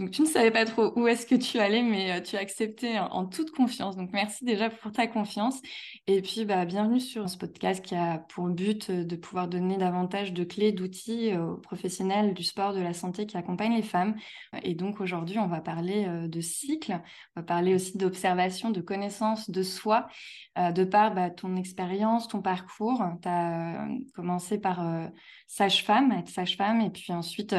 donc 0.00 0.12
tu 0.12 0.22
ne 0.22 0.26
savais 0.26 0.50
pas 0.50 0.64
trop 0.64 0.98
où 0.98 1.06
est-ce 1.06 1.26
que 1.26 1.34
tu 1.34 1.58
allais, 1.58 1.82
mais 1.82 2.12
euh, 2.12 2.20
tu 2.22 2.36
as 2.36 2.40
accepté 2.40 2.98
en, 2.98 3.26
toute 3.26 3.50
confiance. 3.50 3.96
Donc 3.96 4.10
merci 4.12 4.46
déjà 4.46 4.70
pour 4.70 4.92
ta 4.92 5.06
confiance. 5.06 5.60
Et 6.06 6.22
puis 6.22 6.46
bah, 6.46 6.64
bienvenue 6.64 7.00
sur 7.00 7.28
ce 7.28 7.36
podcast 7.36 7.84
qui 7.84 7.94
a 7.94 8.18
pour 8.18 8.48
but 8.48 8.88
euh, 8.88 9.04
de 9.04 9.16
pouvoir 9.16 9.46
donner 9.46 9.76
davantage 9.76 10.32
de 10.32 10.42
clés, 10.42 10.72
d'outils 10.72 11.32
euh, 11.32 11.52
aux 11.52 11.56
professionnels 11.58 12.32
du 12.32 12.44
sport, 12.44 12.72
de 12.72 12.80
la 12.80 12.94
santé 12.94 13.26
qui 13.26 13.36
accompagnent 13.36 13.76
les 13.76 13.82
femmes. 13.82 14.16
Et 14.62 14.74
donc 14.74 15.02
aujourd'hui, 15.02 15.38
on 15.38 15.48
va 15.48 15.60
parler 15.60 16.06
de 16.28 16.40
cycle, 16.40 16.98
on 17.36 17.40
va 17.40 17.42
parler 17.42 17.74
aussi 17.74 17.98
d'observation, 17.98 18.70
de 18.70 18.80
connaissance 18.80 19.50
de 19.50 19.62
soi, 19.62 20.08
de 20.56 20.84
par 20.84 21.14
bah, 21.14 21.30
ton 21.30 21.56
expérience, 21.56 22.28
ton 22.28 22.40
parcours. 22.40 23.02
Tu 23.22 23.28
as 23.28 23.86
commencé 24.14 24.58
par 24.58 24.84
sage-femme, 25.46 26.12
être 26.12 26.28
sage-femme, 26.28 26.80
et 26.80 26.90
puis 26.90 27.12
ensuite 27.12 27.54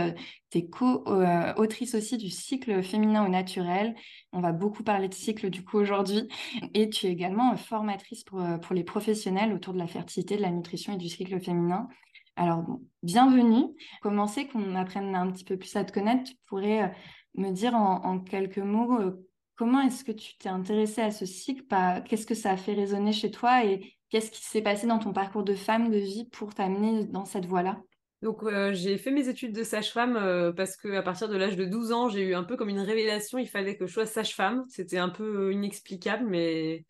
tu 0.52 0.58
es 0.58 0.66
co-autrice 0.68 1.96
aussi 1.96 2.18
du 2.18 2.30
cycle 2.30 2.84
féminin 2.84 3.26
au 3.26 3.30
naturel. 3.30 3.96
On 4.34 4.42
va 4.42 4.52
beaucoup 4.52 4.84
parler 4.84 5.08
de 5.08 5.14
cycle 5.14 5.50
du 5.50 5.64
coup 5.64 5.78
aujourd'hui. 5.78 6.28
Et 6.74 6.90
tu 6.90 7.08
es 7.08 7.10
également 7.10 7.56
formatrice 7.56 8.24
pour, 8.24 8.42
euh, 8.42 8.58
pour 8.58 8.76
les 8.76 8.84
professionnels 8.84 9.54
autour 9.54 9.74
de 9.74 9.80
la 9.80 9.88
fertilité, 9.88 10.36
de 10.36 10.42
la 10.42 10.52
nutrition 10.52 10.94
et 10.94 10.98
du 10.98 11.08
cycle 11.08 11.40
féminin. 11.40 11.88
Alors, 12.36 12.66
bienvenue. 13.02 13.66
Commencer 14.02 14.48
qu'on 14.48 14.76
apprenne 14.76 15.16
un 15.16 15.32
petit 15.32 15.46
peu 15.46 15.58
plus 15.58 15.74
à 15.78 15.86
te 15.86 15.94
connaître? 15.94 16.30
Tu 16.30 16.36
pourrais 16.48 16.84
euh, 16.84 16.88
me 17.36 17.52
dire 17.52 17.74
en, 17.74 18.20
quelques 18.20 18.58
mots 18.58 19.00
euh, 19.00 19.26
comment 19.56 19.82
est-ce 19.82 20.04
que 20.04 20.12
tu 20.12 20.38
t'es 20.38 20.50
intéressée 20.50 21.02
à 21.02 21.12
ce 21.12 21.26
cycle? 21.26 21.64
Qu'est-ce 22.06 22.26
que 22.26 22.36
ça 22.36 22.52
a 22.52 22.58
fait 22.58 22.74
résonner 22.74 23.14
chez 23.14 23.32
toi 23.32 23.64
et 23.64 23.96
qu'est-ce 24.10 24.32
qui 24.32 24.44
s'est 24.44 24.62
passé 24.62 24.86
dans 24.86 25.00
ton 25.00 25.14
parcours 25.14 25.44
de 25.44 25.56
femme, 25.56 25.90
de 25.90 25.98
vie 25.98 26.26
pour 26.26 26.54
t'amener 26.54 27.06
dans 27.06 27.26
cette 27.26 27.46
voie-là? 27.46 27.82
Donc 28.22 28.44
euh, 28.44 28.72
j'ai 28.74 28.98
fait 29.00 29.10
mes 29.10 29.30
études 29.30 29.54
de 29.54 29.64
sage-femme 29.64 30.16
euh, 30.16 30.52
parce 30.52 30.78
que 30.78 30.90
à 30.94 31.02
partir 31.02 31.28
de 31.28 31.36
l'âge 31.36 31.56
de 31.56 31.66
12 31.66 31.92
ans, 31.92 32.08
j'ai 32.08 32.22
eu 32.22 32.36
un 32.36 32.44
peu 32.44 32.56
comme 32.56 32.70
une 32.70 32.80
révélation, 32.80 33.40
il 33.40 33.48
fallait 33.48 33.78
que 33.78 33.88
je 33.88 33.94
sois 33.94 34.06
sage-femme. 34.06 34.64
C'était 34.70 35.00
un 35.00 35.10
peu 35.10 35.48
euh, 35.48 35.54
inexplicable, 35.54 36.26
mais 36.30 36.86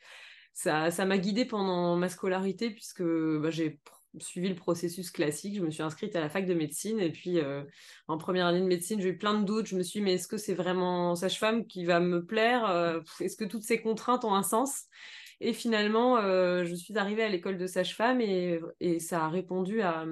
ça 0.54 0.92
ça 0.92 1.06
m'a 1.06 1.18
guidée 1.18 1.46
pendant 1.46 1.96
ma 1.96 2.10
scolarité 2.10 2.70
puisque 2.72 3.04
bah, 3.04 3.50
j'ai 3.50 3.80
suivi 4.20 4.50
le 4.50 4.56
processus 4.56 5.10
classique. 5.10 5.56
Je 5.56 5.62
me 5.62 5.72
suis 5.72 5.84
inscrite 5.84 6.18
à 6.18 6.20
la 6.20 6.30
fac 6.30 6.46
de 6.46 6.54
médecine 6.54 7.00
et 7.00 7.12
puis 7.14 7.40
en 8.10 8.18
première 8.18 8.48
année 8.48 8.60
de 8.60 8.66
médecine, 8.66 9.00
j'ai 9.00 9.10
eu 9.10 9.18
plein 9.18 9.40
de 9.40 9.46
doutes. 9.46 9.68
Je 9.68 9.78
me 9.78 9.84
suis 9.84 10.02
dit 10.02 10.04
mais 10.04 10.16
est-ce 10.16 10.28
que 10.28 10.36
c'est 10.36 10.54
vraiment 10.54 11.16
sage-femme 11.16 11.66
qui 11.66 11.86
va 11.86 12.02
me 12.02 12.26
plaire 12.26 13.02
Est-ce 13.22 13.38
que 13.38 13.46
toutes 13.46 13.64
ces 13.64 13.80
contraintes 13.82 14.26
ont 14.26 14.36
un 14.36 14.44
sens? 14.44 14.84
Et 15.40 15.54
finalement, 15.54 16.22
je 16.22 16.76
suis 16.76 16.98
arrivée 16.98 17.24
à 17.24 17.30
l'école 17.30 17.58
de 17.58 17.68
sage-femme 17.68 18.20
et, 18.20 18.60
et, 18.82 19.00
ça 19.00 19.24
a 19.24 19.30
répondu 19.30 19.82
à, 19.82 20.06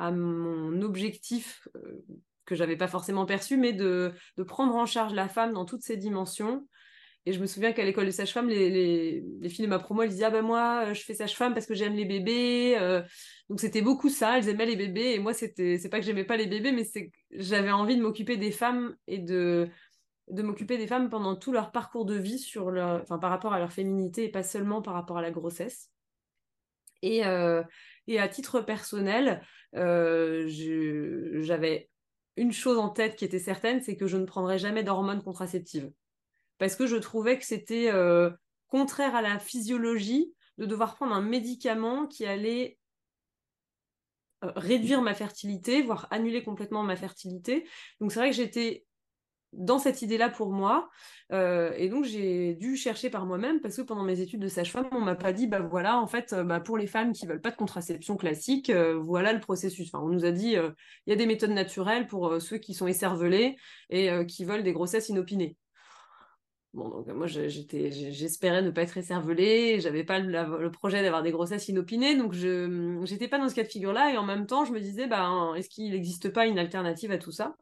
à 0.00 0.10
mon 0.10 0.80
objectif 0.80 1.68
euh, 1.76 2.02
que 2.46 2.54
j'avais 2.54 2.76
pas 2.76 2.88
forcément 2.88 3.26
perçu, 3.26 3.58
mais 3.58 3.74
de, 3.74 4.12
prendre 4.48 4.74
en 4.74 4.86
charge 4.86 5.12
la 5.12 5.28
femme 5.28 5.52
dans 5.52 5.66
toutes 5.66 5.82
ses 5.82 5.98
dimensions. 5.98 6.66
Et 7.26 7.32
je 7.34 7.40
me 7.40 7.44
souviens 7.44 7.72
qu'à 7.72 7.84
l'école 7.84 8.06
de 8.06 8.10
sage-femme, 8.10 8.48
les, 8.48 8.70
les, 8.70 9.22
les, 9.40 9.48
filles 9.50 9.66
de 9.66 9.70
ma 9.70 9.78
promo, 9.78 10.02
elles 10.02 10.08
disaient 10.08 10.24
Ah 10.24 10.30
ben 10.30 10.40
moi, 10.40 10.86
euh, 10.86 10.94
je 10.94 11.02
fais 11.02 11.12
sage-femme 11.12 11.52
parce 11.52 11.66
que 11.66 11.74
j'aime 11.74 11.94
les 11.94 12.06
bébés. 12.06 12.78
Euh. 12.80 13.02
donc 13.50 13.60
c'était 13.60 13.82
beaucoup 13.82 14.08
ça, 14.08 14.38
elles 14.38 14.48
aimaient 14.48 14.64
les 14.64 14.76
bébés. 14.76 15.12
Et 15.12 15.18
moi, 15.18 15.34
c'était 15.34 15.76
c'est 15.76 15.90
pas 15.90 16.00
que 16.00 16.06
j'aimais 16.06 16.24
pas 16.24 16.38
les 16.38 16.46
bébés, 16.46 16.72
mais 16.72 16.84
c'est 16.84 17.12
j'avais 17.32 17.70
envie 17.70 17.98
de 17.98 18.02
m'occuper 18.02 18.38
des 18.38 18.50
femmes 18.50 18.96
et 19.06 19.18
de, 19.18 19.68
de 20.28 20.42
m'occuper 20.42 20.78
des 20.78 20.86
femmes 20.86 21.10
pendant 21.10 21.36
tout 21.36 21.52
leur 21.52 21.72
parcours 21.72 22.06
de 22.06 22.14
vie 22.14 22.38
sur 22.38 22.70
leur, 22.70 23.02
enfin, 23.02 23.18
par 23.18 23.28
rapport 23.28 23.52
à 23.52 23.58
leur 23.58 23.70
féminité 23.70 24.24
et 24.24 24.30
pas 24.30 24.42
seulement 24.42 24.80
par 24.80 24.94
rapport 24.94 25.18
à 25.18 25.22
la 25.22 25.30
grossesse. 25.30 25.90
Et, 27.02 27.22
et 28.06 28.18
à 28.18 28.28
titre 28.28 28.60
personnel, 28.60 29.28
euh, 29.28 29.36
j'avais 29.72 31.90
une 32.36 32.52
chose 32.52 32.78
en 32.78 32.88
tête 32.88 33.16
qui 33.16 33.24
était 33.24 33.38
certaine, 33.38 33.82
c'est 33.82 33.96
que 33.96 34.06
je 34.06 34.16
ne 34.16 34.24
prendrais 34.24 34.58
jamais 34.58 34.82
d'hormones 34.82 35.22
contraceptives. 35.22 35.92
Parce 36.58 36.76
que 36.76 36.86
je 36.86 36.96
trouvais 36.96 37.38
que 37.38 37.44
c'était 37.44 37.90
euh, 37.90 38.30
contraire 38.68 39.14
à 39.14 39.22
la 39.22 39.38
physiologie 39.38 40.32
de 40.58 40.66
devoir 40.66 40.94
prendre 40.94 41.14
un 41.14 41.22
médicament 41.22 42.06
qui 42.06 42.26
allait 42.26 42.78
euh, 44.44 44.52
réduire 44.56 45.02
ma 45.02 45.14
fertilité, 45.14 45.82
voire 45.82 46.06
annuler 46.10 46.42
complètement 46.42 46.82
ma 46.82 46.96
fertilité. 46.96 47.66
Donc 48.00 48.12
c'est 48.12 48.20
vrai 48.20 48.30
que 48.30 48.36
j'étais 48.36 48.86
dans 49.52 49.78
cette 49.78 50.02
idée-là 50.02 50.28
pour 50.28 50.50
moi. 50.50 50.90
Euh, 51.32 51.72
et 51.76 51.88
donc, 51.88 52.04
j'ai 52.04 52.54
dû 52.54 52.76
chercher 52.76 53.10
par 53.10 53.26
moi-même 53.26 53.60
parce 53.60 53.76
que 53.76 53.82
pendant 53.82 54.02
mes 54.02 54.20
études 54.20 54.40
de 54.40 54.48
sage-femme, 54.48 54.88
on 54.92 55.00
m'a 55.00 55.14
pas 55.14 55.32
dit, 55.32 55.46
bah 55.46 55.60
voilà, 55.60 55.98
en 55.98 56.06
fait, 56.06 56.32
euh, 56.32 56.44
bah, 56.44 56.60
pour 56.60 56.76
les 56.76 56.86
femmes 56.86 57.12
qui 57.12 57.26
veulent 57.26 57.40
pas 57.40 57.50
de 57.50 57.56
contraception 57.56 58.16
classique, 58.16 58.70
euh, 58.70 58.98
voilà 58.98 59.32
le 59.32 59.40
processus. 59.40 59.90
Enfin, 59.92 60.04
on 60.04 60.08
nous 60.08 60.24
a 60.24 60.30
dit, 60.30 60.52
il 60.52 61.10
y 61.10 61.12
a 61.12 61.16
des 61.16 61.26
méthodes 61.26 61.50
naturelles 61.50 62.06
pour 62.06 62.40
ceux 62.40 62.58
qui 62.58 62.74
sont 62.74 62.86
écervelés 62.86 63.56
et 63.90 64.10
qui 64.26 64.44
veulent 64.44 64.62
des 64.62 64.72
grossesses 64.72 65.08
inopinées. 65.08 65.56
Bon, 66.72 66.88
donc 66.88 67.08
moi, 67.08 67.26
j'étais, 67.26 67.90
j'espérais 67.90 68.62
ne 68.62 68.70
pas 68.70 68.82
être 68.82 68.96
écervelée, 68.96 69.80
j'avais 69.80 70.04
pas 70.04 70.20
le, 70.20 70.70
projet 70.70 71.02
d'avoir 71.02 71.24
des 71.24 71.32
grossesses 71.32 71.68
inopinées, 71.68 72.16
donc 72.16 72.32
je 72.32 73.02
n'étais 73.10 73.26
pas 73.26 73.38
dans 73.38 73.48
ce 73.48 73.56
cas 73.56 73.64
de 73.64 73.68
figure-là, 73.68 74.12
et 74.12 74.16
en 74.16 74.24
même 74.24 74.46
temps, 74.46 74.64
je 74.64 74.72
me 74.72 74.78
disais, 74.78 75.08
bah, 75.08 75.52
est-ce 75.56 75.68
qu'il 75.68 75.90
n'existe 75.90 76.32
pas 76.32 76.46
une 76.46 76.60
alternative 76.60 77.10
à 77.10 77.18
tout 77.18 77.32
ça? 77.32 77.56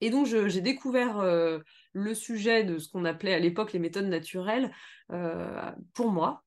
Et 0.00 0.10
donc, 0.10 0.26
j'ai 0.26 0.60
découvert 0.60 1.18
euh, 1.18 1.58
le 1.92 2.14
sujet 2.14 2.64
de 2.64 2.78
ce 2.78 2.88
qu'on 2.88 3.04
appelait 3.04 3.34
à 3.34 3.38
l'époque 3.38 3.72
les 3.72 3.78
méthodes 3.78 4.06
naturelles 4.06 4.72
euh, 5.12 5.70
pour 5.92 6.10
moi. 6.10 6.42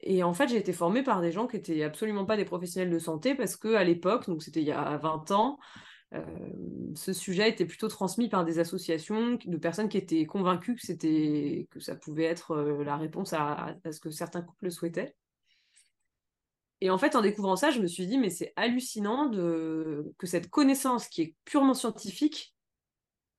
Et 0.00 0.22
en 0.22 0.34
fait, 0.34 0.48
j'ai 0.48 0.58
été 0.58 0.72
formée 0.72 1.02
par 1.02 1.20
des 1.20 1.32
gens 1.32 1.46
qui 1.46 1.56
n'étaient 1.56 1.82
absolument 1.82 2.26
pas 2.26 2.36
des 2.36 2.44
professionnels 2.44 2.92
de 2.92 2.98
santé 2.98 3.34
parce 3.34 3.56
qu'à 3.56 3.82
l'époque, 3.82 4.26
donc 4.28 4.42
c'était 4.42 4.60
il 4.60 4.66
y 4.66 4.72
a 4.72 4.98
20 4.98 5.30
ans, 5.32 5.58
euh, 6.14 6.20
ce 6.94 7.12
sujet 7.12 7.48
était 7.48 7.64
plutôt 7.64 7.88
transmis 7.88 8.28
par 8.28 8.44
des 8.44 8.60
associations 8.60 9.38
de 9.44 9.56
personnes 9.56 9.88
qui 9.88 9.98
étaient 9.98 10.26
convaincues 10.26 10.76
que, 10.76 11.64
que 11.64 11.80
ça 11.80 11.96
pouvait 11.96 12.24
être 12.24 12.56
la 12.56 12.96
réponse 12.96 13.32
à, 13.32 13.74
à, 13.84 13.92
ce 13.92 13.98
que 13.98 14.10
certains 14.10 14.42
couples 14.42 14.70
souhaitaient. 14.70 15.16
Et 16.82 16.90
en 16.90 16.98
fait, 16.98 17.16
en 17.16 17.22
découvrant 17.22 17.56
ça, 17.56 17.70
je 17.70 17.80
me 17.80 17.86
suis 17.86 18.06
dit, 18.06 18.18
mais 18.18 18.30
c'est 18.30 18.52
hallucinant 18.54 19.30
que 19.30 20.26
cette 20.26 20.50
connaissance 20.50 21.08
qui 21.08 21.22
est 21.22 21.34
purement 21.46 21.74
scientifique 21.74 22.55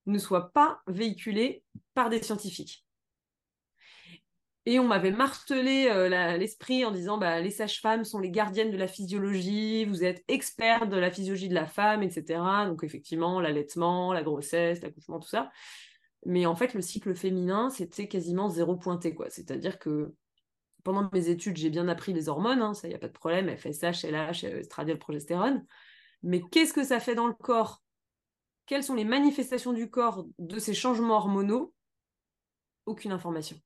ne 0.07 0.17
soit 0.17 0.51
pas 0.51 0.81
véhiculé 0.87 1.63
par 1.93 2.09
des 2.09 2.21
scientifiques. 2.21 2.85
Et 4.65 4.79
on 4.79 4.83
m'avait 4.83 5.11
martelé 5.11 5.87
euh, 5.89 6.37
l'esprit 6.37 6.83
en 6.83 6.91
disant 6.91 7.17
bah, 7.17 7.39
les 7.39 7.51
sages-femmes 7.51 8.03
sont 8.03 8.19
les 8.19 8.31
gardiennes 8.31 8.69
de 8.69 8.75
la 8.75 8.87
physiologie, 8.87 9.85
vous 9.85 10.03
êtes 10.03 10.25
experts 10.27 10.89
de 10.89 10.97
la 10.97 11.09
physiologie 11.09 11.47
de 11.47 11.53
la 11.53 11.65
femme, 11.65 12.03
etc. 12.03 12.41
Donc 12.67 12.83
effectivement, 12.83 13.39
l'allaitement, 13.39 14.11
la 14.11 14.23
grossesse, 14.23 14.81
l'accouchement, 14.81 15.21
tout 15.21 15.29
ça. 15.29 15.51
Mais 16.25 16.45
en 16.45 16.55
fait, 16.55 16.73
le 16.73 16.81
cycle 16.81 17.15
féminin, 17.15 17.69
c'était 17.69 18.09
quasiment 18.09 18.49
zéro 18.49 18.75
pointé. 18.75 19.15
C'est-à-dire 19.29 19.79
que 19.79 20.13
pendant 20.83 21.09
mes 21.13 21.29
études, 21.29 21.55
j'ai 21.55 21.69
bien 21.69 21.87
appris 21.87 22.11
les 22.11 22.27
hormones, 22.27 22.61
hein, 22.61 22.73
ça, 22.73 22.87
il 22.87 22.89
n'y 22.89 22.95
a 22.95 22.99
pas 22.99 23.07
de 23.07 23.13
problème, 23.13 23.55
FSH, 23.55 24.03
LH, 24.03 24.43
estradiol, 24.43 24.99
progestérone. 24.99 25.65
Mais 26.23 26.41
qu'est-ce 26.41 26.73
que 26.73 26.83
ça 26.83 26.99
fait 26.99 27.15
dans 27.15 27.27
le 27.27 27.33
corps 27.33 27.83
quelles 28.67 28.83
sont 28.83 28.95
les 28.95 29.05
manifestations 29.05 29.73
du 29.73 29.89
corps 29.89 30.25
de 30.37 30.59
ces 30.59 30.73
changements 30.73 31.15
hormonaux? 31.15 31.73
Aucune 32.85 33.11
information. 33.11 33.57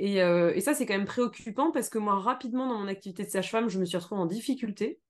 Euh, 0.00 0.52
et, 0.54 0.60
ça, 0.60 0.74
c'est 0.74 0.86
quand 0.86 0.96
même 0.96 1.06
préoccupant 1.06 1.70
parce 1.70 1.88
que 1.88 1.98
moi, 1.98 2.18
rapidement, 2.18 2.66
dans 2.66 2.78
mon 2.78 2.88
activité 2.88 3.24
de 3.24 3.28
sage-femme, 3.28 3.68
je 3.68 3.78
me 3.78 3.84
suis 3.84 3.96
retrouvée 3.96 4.20
en 4.20 4.26
difficulté 4.26 5.00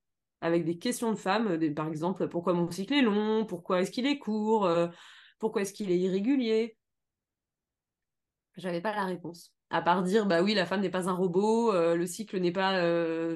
avec 0.41 0.65
des 0.65 0.79
questions 0.79 1.11
de 1.11 1.17
femmes, 1.17 1.59
par 1.75 1.87
exemple, 1.89 2.27
pourquoi 2.29 2.55
mon 2.55 2.71
cycle 2.71 2.95
est 2.95 3.03
long, 3.03 3.45
pourquoi 3.45 3.83
est-ce 3.83 3.91
qu'il 3.91 4.07
est 4.07 4.19
court, 4.19 4.67
pourquoi 5.39 5.63
est-ce 5.63 5.75
qu'il 5.75 5.91
est 5.91 5.99
irrégulier? 5.99 6.79
J'avais 8.57 8.81
pas 8.81 8.95
la 8.95 9.05
réponse. 9.05 9.53
À 9.69 9.83
part 9.83 10.03
dire, 10.03 10.25
bah 10.25 10.43
oui, 10.43 10.55
la 10.55 10.65
femme 10.65 10.81
n'est 10.81 10.91
pas 10.91 11.11
un 11.11 11.13
robot, 11.13 11.73
le 11.73 12.07
cycle 12.07 12.41
n'est 12.41 12.53
pas 12.53 12.83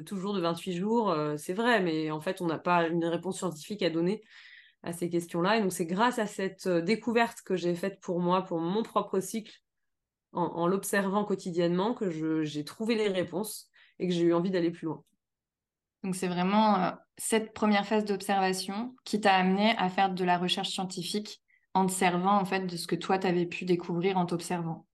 toujours 0.06 0.32
de 0.32 0.40
28 0.40 0.72
jours, 0.72 1.14
c'est 1.36 1.52
vrai, 1.52 1.82
mais 1.82 2.10
en 2.10 2.22
fait, 2.22 2.40
on 2.40 2.46
n'a 2.46 2.58
pas 2.58 2.88
une 2.88 3.04
réponse 3.04 3.36
scientifique 3.36 3.82
à 3.82 3.90
donner 3.90 4.22
à 4.84 4.92
ces 4.92 5.08
questions-là. 5.08 5.56
Et 5.56 5.62
donc, 5.62 5.72
c'est 5.72 5.86
grâce 5.86 6.18
à 6.18 6.26
cette 6.26 6.68
découverte 6.68 7.42
que 7.42 7.56
j'ai 7.56 7.74
faite 7.74 8.00
pour 8.00 8.20
moi, 8.20 8.42
pour 8.42 8.60
mon 8.60 8.82
propre 8.82 9.18
cycle, 9.20 9.52
en, 10.32 10.66
l'observant 10.66 11.24
quotidiennement, 11.24 11.94
que 11.94 12.42
j'ai 12.44 12.64
trouvé 12.64 12.94
les 12.94 13.08
réponses 13.08 13.70
et 13.98 14.08
que 14.08 14.14
j'ai 14.14 14.22
eu 14.22 14.34
envie 14.34 14.50
d'aller 14.50 14.70
plus 14.70 14.86
loin. 14.86 15.02
Donc, 16.02 16.14
c'est 16.14 16.28
vraiment 16.28 16.92
cette 17.16 17.54
première 17.54 17.86
phase 17.86 18.04
d'observation 18.04 18.94
qui 19.04 19.20
t'a 19.20 19.34
amené 19.34 19.74
à 19.78 19.88
faire 19.88 20.12
de 20.12 20.24
la 20.24 20.36
recherche 20.36 20.70
scientifique 20.70 21.40
en 21.72 21.86
te 21.86 21.92
servant 21.92 22.38
en 22.38 22.44
fait 22.44 22.66
de 22.66 22.76
ce 22.76 22.86
que 22.86 22.94
toi, 22.94 23.18
tu 23.18 23.26
avais 23.26 23.46
pu 23.46 23.64
découvrir 23.64 24.18
en 24.18 24.26
t'observant. 24.26 24.86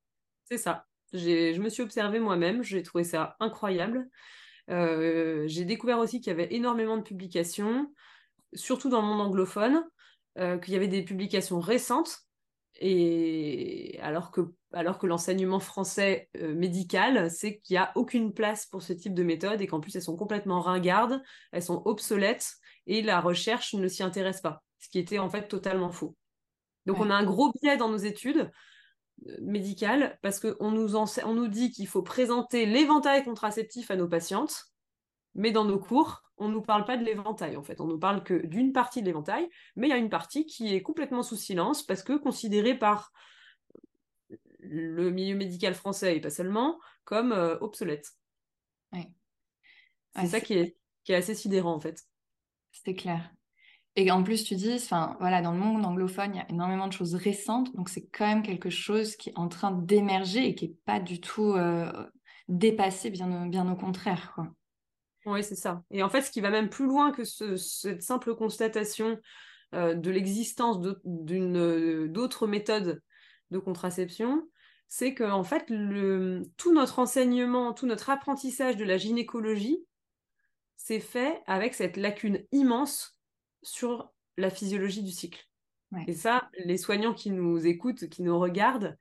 C'est 0.45 0.59
ça. 0.59 0.87
Je 1.13 1.61
me 1.61 1.69
suis 1.69 1.83
observée 1.83 2.21
moi-même, 2.21 2.63
j'ai 2.63 2.83
trouvé 2.83 3.03
ça 3.03 3.37
incroyable. 3.41 4.09
j'ai 4.69 5.65
découvert 5.65 5.99
aussi 5.99 6.21
qu'il 6.21 6.31
y 6.31 6.35
avait 6.35 6.55
énormément 6.55 6.97
de 6.97 7.03
publications, 7.03 7.93
surtout 8.53 8.89
dans 8.89 9.01
le 9.03 9.07
monde 9.07 9.21
anglophone, 9.21 9.85
euh, 10.39 10.59
qu'il 10.59 10.75
y 10.75 10.77
avait 10.77 10.89
des 10.89 11.03
publications 11.03 11.61
récentes, 11.61 12.19
et 12.79 13.99
alors 14.01 14.31
que, 14.31 14.53
alors 14.73 14.99
que 14.99 15.07
l'enseignement 15.07 15.61
français 15.61 16.29
euh, 16.37 16.55
médical, 16.55 17.31
c'est 17.31 17.59
qu'il 17.59 17.75
n'y 17.75 17.79
a 17.79 17.93
aucune 17.95 18.33
place 18.33 18.67
pour 18.67 18.83
ce 18.83 18.93
type 18.93 19.15
de 19.15 19.23
méthode 19.23 19.61
et 19.61 19.67
qu'en 19.67 19.81
plus 19.81 19.95
elles 19.97 20.03
sont 20.03 20.17
complètement 20.17 20.61
ringardes, 20.61 21.23
elles 21.53 21.63
sont 21.63 21.83
obsolètes 21.85 22.55
et 22.87 23.03
la 23.03 23.21
recherche 23.21 23.75
ne 23.75 23.89
s'y 23.89 24.03
intéresse 24.03 24.41
pas, 24.41 24.63
ce 24.79 24.89
qui 24.89 24.99
était 24.99 25.19
en 25.19 25.29
fait 25.29 25.49
totalement 25.49 25.91
faux. 25.91 26.17
Donc 26.87 26.99
on 27.01 27.11
a 27.11 27.15
un 27.15 27.25
gros 27.25 27.53
biais 27.61 27.77
dans 27.77 27.91
nos 27.91 27.99
études 27.99 28.51
euh, 29.27 29.37
médicales 29.43 30.19
parce 30.23 30.41
qu'on 30.41 30.71
nous, 30.71 30.97
on 30.97 31.35
nous 31.35 31.49
dit 31.49 31.73
qu'il 31.73 31.89
faut 31.89 32.03
présenter 32.03 32.67
l'éventail 32.67 33.25
contraceptif 33.25 33.91
à 33.91 33.97
nos 33.97 34.09
patientes, 34.09 34.70
mais 35.35 35.53
dans 35.53 35.65
nos 35.65 35.79
cours, 35.79 36.23
on 36.37 36.49
ne 36.49 36.55
nous 36.55 36.63
parle 36.63 36.85
pas 36.85 36.97
de 36.97 37.05
l'éventail, 37.05 37.57
en 37.57 37.63
fait. 37.63 37.81
On 37.81 37.87
ne 37.87 37.93
nous 37.93 37.99
parle 37.99 38.25
que 38.25 38.47
d'une 38.47 38.73
partie 38.73 39.01
de 39.01 39.07
l'éventail, 39.07 39.49
mais 39.77 39.89
il 39.89 39.91
y 39.91 39.95
a 39.95 39.99
une 39.99 40.11
partie 40.11 40.47
qui 40.47 40.75
est 40.75 40.83
complètement 40.83 41.23
sous 41.23 41.37
silence 41.37 41.83
parce 41.83 42.03
que 42.03 42.17
considérée 42.17 42.79
par 42.79 43.13
le 44.61 45.11
milieu 45.11 45.37
médical 45.37 45.75
français 45.75 46.17
et 46.17 46.21
pas 46.21 46.31
seulement 46.31 46.79
comme 47.05 47.33
euh, 47.33 47.59
obsolète. 47.61 48.13
C'est 50.17 50.27
ça 50.27 50.41
qui 50.41 50.55
est, 50.55 50.77
qui 51.05 51.13
est 51.13 51.17
assez 51.17 51.35
sidérant, 51.35 51.75
en 51.75 51.81
fait. 51.81 52.03
C'est 52.73 52.95
clair. 52.95 53.31
Et 53.97 54.11
en 54.11 54.23
plus, 54.23 54.45
tu 54.45 54.55
dis, 54.55 54.75
enfin, 54.75 55.17
voilà, 55.21 55.43
dans 55.43 55.53
le 55.53 55.59
monde 55.59 55.85
anglophone, 55.85 56.35
il 56.35 56.39
y 56.39 56.41
a 56.41 56.49
énormément 56.49 56.87
de 56.87 56.93
choses 56.93 57.15
récentes, 57.15 57.75
donc 57.75 57.89
c'est 57.89 58.07
quand 58.07 58.27
même 58.27 58.43
quelque 58.43 58.71
chose 58.71 59.17
qui 59.17 59.31
est 59.31 59.39
en 59.39 59.49
train 59.49 59.73
d'émerger 59.73 60.47
et 60.47 60.55
qui 60.55 60.69
n'est 60.69 60.75
pas 60.85 61.01
du 61.01 61.21
tout 61.21 61.53
euh, 61.55 61.93
dépassé, 62.49 63.11
bien, 63.11 63.47
bien 63.47 63.71
au 63.71 63.77
contraire. 63.77 64.33
Quoi. 64.35 64.49
Oui, 65.27 65.45
c'est 65.45 65.57
ça. 65.57 65.83
Et 65.91 66.03
en 66.03 66.09
fait, 66.09 66.23
ce 66.23 66.31
qui 66.31 66.41
va 66.41 66.51
même 66.51 66.71
plus 66.71 66.87
loin 66.87 67.13
que 67.13 67.25
cette 67.25 68.03
simple 68.03 68.35
constatation 68.35 69.19
euh, 69.75 69.95
de 69.95 70.11
l'existence 70.11 70.79
euh, 71.07 72.09
d'autres 72.09 72.47
méthodes 72.47 73.03
de 73.51 73.59
contraception, 73.59 74.49
c'est 74.89 75.15
que 75.15 75.25
en 75.25 75.45
fait, 75.45 75.65
le, 75.69 76.43
tout 76.57 76.73
notre 76.73 76.99
enseignement, 76.99 77.73
tout 77.73 77.87
notre 77.87 78.11
apprentissage 78.11 78.77
de 78.77 78.85
la 78.85 78.97
gynécologie, 78.97 79.85
c'est 80.77 81.01
fait 81.01 81.43
avec 81.47 81.75
cette 81.75 81.97
lacune 81.97 82.43
immense 82.53 83.19
sur 83.63 84.11
la 84.37 84.51
physiologie 84.51 85.03
du 85.03 85.13
cycle. 85.13 85.47
Et 86.07 86.15
ça, 86.15 86.49
les 86.65 86.79
soignants 86.79 87.15
qui 87.15 87.31
nous 87.31 87.67
écoutent, 87.67 88.09
qui 88.09 88.23
nous 88.23 88.39
regardent, 88.39 88.97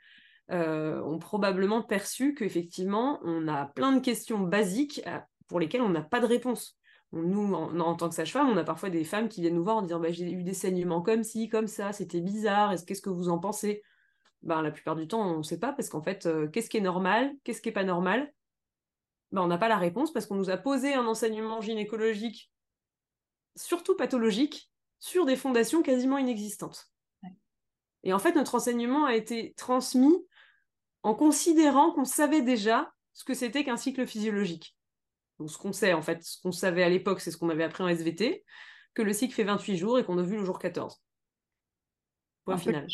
euh, 0.51 1.01
ont 1.03 1.19
probablement 1.19 1.83
perçu 1.83 2.33
qu'effectivement, 2.33 3.19
on 3.23 3.47
a 3.47 3.67
plein 3.67 3.91
de 3.91 3.99
questions 3.99 4.39
basiques 4.39 5.01
pour 5.49 5.59
lesquelles 5.59 5.81
on 5.81 5.89
n'a 5.89 6.01
pas 6.01 6.21
de 6.21 6.25
réponse. 6.25 6.77
nous, 7.11 7.53
en, 7.53 7.95
tant 7.95 8.07
que 8.07 8.15
sage-femme, 8.15 8.49
on 8.49 8.55
a 8.55 8.63
parfois 8.63 8.89
des 8.89 9.03
femmes 9.03 9.27
qui 9.27 9.41
viennent 9.41 9.55
nous 9.55 9.63
voir 9.63 9.77
en 9.77 9.81
disant 9.81 9.99
bah, 9.99 10.11
j'ai 10.11 10.31
eu 10.31 10.43
des 10.43 10.53
saignements 10.53 11.01
comme 11.01 11.23
ci, 11.23 11.49
comme 11.49 11.67
ça, 11.67 11.91
c'était 11.91 12.21
bizarre, 12.21 12.71
est-ce 12.71 12.85
qu'est-ce 12.85 13.01
que 13.01 13.09
vous 13.09 13.27
en 13.27 13.39
pensez? 13.39 13.83
Ben, 14.43 14.61
La 14.61 14.71
plupart 14.71 14.95
du 14.95 15.07
temps, 15.07 15.21
on 15.21 15.39
ne 15.39 15.43
sait 15.43 15.59
pas, 15.59 15.73
parce 15.73 15.89
qu'en 15.89 16.01
fait, 16.01 16.27
euh, 16.27 16.47
qu'est-ce 16.47 16.69
qui 16.69 16.77
est 16.77 16.81
normal, 16.81 17.33
qu'est-ce 17.43 17.61
qui 17.61 17.69
n'est 17.69 17.73
pas 17.73 17.83
normal? 17.83 18.31
Ben, 19.31 19.41
On 19.41 19.47
n'a 19.47 19.57
pas 19.57 19.67
la 19.67 19.77
réponse 19.77 20.13
parce 20.13 20.27
qu'on 20.27 20.35
nous 20.35 20.51
a 20.51 20.57
posé 20.57 20.93
un 20.93 21.05
enseignement 21.07 21.59
gynécologique, 21.61 22.51
surtout 23.55 23.97
pathologique, 23.97 24.71
sur 24.99 25.25
des 25.25 25.35
fondations 25.35 25.81
quasiment 25.81 26.17
inexistantes. 26.17 26.91
Et 28.03 28.13
en 28.13 28.19
fait, 28.19 28.33
notre 28.33 28.55
enseignement 28.55 29.05
a 29.05 29.15
été 29.15 29.53
transmis 29.57 30.15
en 31.03 31.15
considérant 31.15 31.91
qu'on 31.91 32.05
savait 32.05 32.41
déjà 32.41 32.93
ce 33.13 33.23
que 33.23 33.33
c'était 33.33 33.63
qu'un 33.63 33.77
cycle 33.77 34.05
physiologique 34.05 34.75
ce 35.47 35.57
qu'on 35.57 35.73
sait 35.73 35.93
en 35.93 36.01
fait, 36.01 36.23
ce 36.23 36.41
qu'on 36.41 36.51
savait 36.51 36.83
à 36.83 36.89
l'époque, 36.89 37.21
c'est 37.21 37.31
ce 37.31 37.37
qu'on 37.37 37.49
avait 37.49 37.63
appris 37.63 37.83
en 37.83 37.87
SVT, 37.87 38.43
que 38.93 39.01
le 39.01 39.13
cycle 39.13 39.33
fait 39.33 39.43
28 39.43 39.77
jours 39.77 39.99
et 39.99 40.03
qu'on 40.03 40.17
a 40.17 40.23
vu 40.23 40.37
le 40.37 40.43
jour 40.43 40.59
14. 40.59 41.01
Point 42.45 42.57
final. 42.57 42.87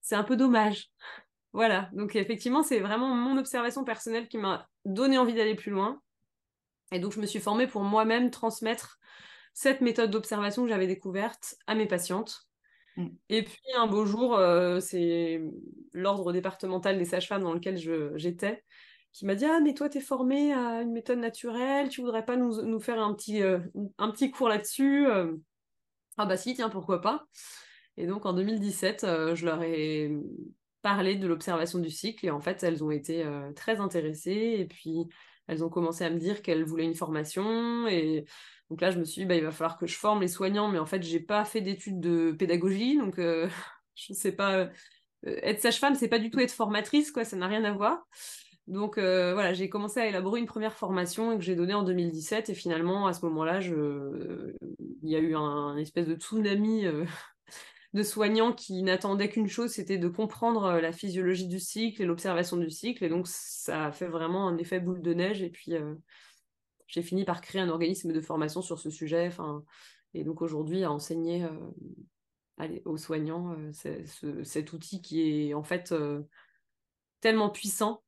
C'est 0.00 0.16
un 0.16 0.24
peu 0.24 0.36
dommage. 0.36 0.90
Voilà, 1.54 1.88
donc 1.94 2.14
effectivement, 2.14 2.62
c'est 2.62 2.78
vraiment 2.78 3.14
mon 3.14 3.38
observation 3.38 3.82
personnelle 3.82 4.28
qui 4.28 4.36
m'a 4.36 4.68
donné 4.84 5.16
envie 5.16 5.32
d'aller 5.32 5.54
plus 5.54 5.70
loin. 5.70 6.00
Et 6.92 7.00
donc, 7.00 7.12
je 7.12 7.20
me 7.20 7.26
suis 7.26 7.40
formée 7.40 7.66
pour 7.66 7.82
moi-même 7.82 8.30
transmettre 8.30 8.98
cette 9.54 9.80
méthode 9.80 10.10
d'observation 10.10 10.62
que 10.62 10.68
j'avais 10.68 10.86
découverte 10.86 11.56
à 11.66 11.74
mes 11.74 11.86
patientes. 11.86 12.46
Mm. 12.96 13.08
Et 13.30 13.44
puis, 13.44 13.58
un 13.76 13.86
beau 13.86 14.04
jour, 14.04 14.36
euh, 14.36 14.78
c'est 14.78 15.42
l'ordre 15.94 16.32
départemental 16.32 16.98
des 16.98 17.06
sages-femmes 17.06 17.42
dans 17.42 17.54
lequel 17.54 17.78
j'étais 18.16 18.62
qui 19.12 19.26
m'a 19.26 19.34
dit 19.34 19.44
Ah, 19.44 19.60
mais 19.60 19.74
toi, 19.74 19.88
tu 19.88 19.98
es 19.98 20.00
formé 20.00 20.52
à 20.52 20.82
une 20.82 20.92
méthode 20.92 21.18
naturelle, 21.18 21.88
tu 21.88 22.00
voudrais 22.00 22.24
pas 22.24 22.36
nous, 22.36 22.80
faire 22.80 23.00
un 23.00 23.14
petit, 23.14 23.42
euh, 23.42 23.58
un 23.98 24.10
petit 24.10 24.30
cours 24.30 24.48
là-dessus 24.48 25.06
euh 25.08 25.36
Ah, 26.16 26.26
bah 26.26 26.36
si, 26.36 26.54
tiens, 26.54 26.68
pourquoi 26.68 27.00
pas 27.00 27.26
Et 27.96 28.06
donc 28.06 28.26
en 28.26 28.32
2017, 28.32 29.04
euh, 29.04 29.34
je 29.34 29.46
leur 29.46 29.62
ai 29.62 30.12
parlé 30.82 31.16
de 31.16 31.26
l'observation 31.26 31.78
du 31.78 31.90
cycle 31.90 32.26
et 32.26 32.30
en 32.30 32.40
fait, 32.40 32.62
elles 32.62 32.84
ont 32.84 32.90
été 32.90 33.24
très 33.56 33.80
intéressées 33.80 34.56
et 34.58 34.64
puis 34.64 35.08
elles 35.48 35.64
ont 35.64 35.68
commencé 35.68 36.04
à 36.04 36.10
me 36.10 36.18
dire 36.18 36.40
qu'elles 36.40 36.64
voulaient 36.64 36.84
une 36.84 36.94
formation 36.94 37.88
et 37.88 38.24
donc 38.70 38.80
là, 38.80 38.90
je 38.90 38.98
me 38.98 39.04
suis 39.04 39.22
dit, 39.22 39.26
bah, 39.26 39.34
il 39.34 39.42
va 39.42 39.50
falloir 39.50 39.76
que 39.76 39.86
je 39.86 39.96
forme 39.96 40.20
les 40.20 40.28
soignants, 40.28 40.68
mais 40.68 40.78
en 40.78 40.86
fait, 40.86 41.02
j'ai 41.02 41.20
pas 41.20 41.44
fait 41.44 41.60
d'études 41.60 42.00
de 42.00 42.32
pédagogie, 42.32 42.96
donc 42.96 43.18
je 43.96 44.12
sais 44.12 44.32
pas. 44.32 44.68
être 45.24 45.60
sage-femme, 45.60 45.96
c'est 45.96 46.08
pas 46.08 46.20
du 46.20 46.30
tout 46.30 46.38
être 46.38 46.52
formatrice, 46.52 47.10
quoi, 47.10 47.24
ça 47.24 47.36
n'a 47.36 47.48
rien 47.48 47.64
à 47.64 47.72
voir. 47.72 48.06
Donc 48.68 48.98
euh, 48.98 49.32
voilà, 49.32 49.54
j'ai 49.54 49.70
commencé 49.70 49.98
à 49.98 50.06
élaborer 50.06 50.40
une 50.40 50.46
première 50.46 50.74
formation 50.74 51.38
que 51.38 51.42
j'ai 51.42 51.56
donnée 51.56 51.72
en 51.72 51.82
2017 51.82 52.50
et 52.50 52.54
finalement 52.54 53.06
à 53.06 53.14
ce 53.14 53.24
moment-là, 53.24 53.60
il 53.62 55.08
y 55.08 55.16
a 55.16 55.20
eu 55.20 55.34
un, 55.34 55.74
espèce 55.78 56.06
de 56.06 56.14
tsunami 56.14 56.84
euh, 56.84 57.06
de 57.94 58.02
soignants 58.02 58.52
qui 58.52 58.82
n'attendaient 58.82 59.30
qu'une 59.30 59.48
chose, 59.48 59.70
c'était 59.70 59.96
de 59.96 60.08
comprendre 60.08 60.64
euh, 60.64 60.80
la 60.82 60.92
physiologie 60.92 61.48
du 61.48 61.58
cycle 61.58 62.02
et 62.02 62.04
l'observation 62.04 62.58
du 62.58 62.68
cycle. 62.68 63.04
Et 63.04 63.08
donc 63.08 63.26
ça 63.26 63.86
a 63.86 63.90
fait 63.92 64.06
vraiment 64.06 64.46
un 64.48 64.58
effet 64.58 64.80
boule 64.80 65.00
de 65.00 65.14
neige. 65.14 65.40
Et 65.40 65.48
puis 65.48 65.72
j'ai 66.86 67.02
fini 67.02 67.24
par 67.24 67.40
créer 67.40 67.62
un 67.62 67.70
organisme 67.70 68.12
de 68.12 68.20
formation 68.20 68.60
sur 68.60 68.78
ce 68.78 68.90
sujet, 68.90 69.30
et 70.12 70.24
donc 70.24 70.42
aujourd'hui 70.42 70.84
à 70.84 70.92
enseigner 70.92 71.46
aux 72.84 72.98
soignants 72.98 73.56
cet 73.72 74.72
outil 74.74 75.00
qui 75.00 75.48
est 75.48 75.54
en 75.54 75.62
fait 75.62 75.94
tellement 77.20 77.50
puissant 77.50 78.02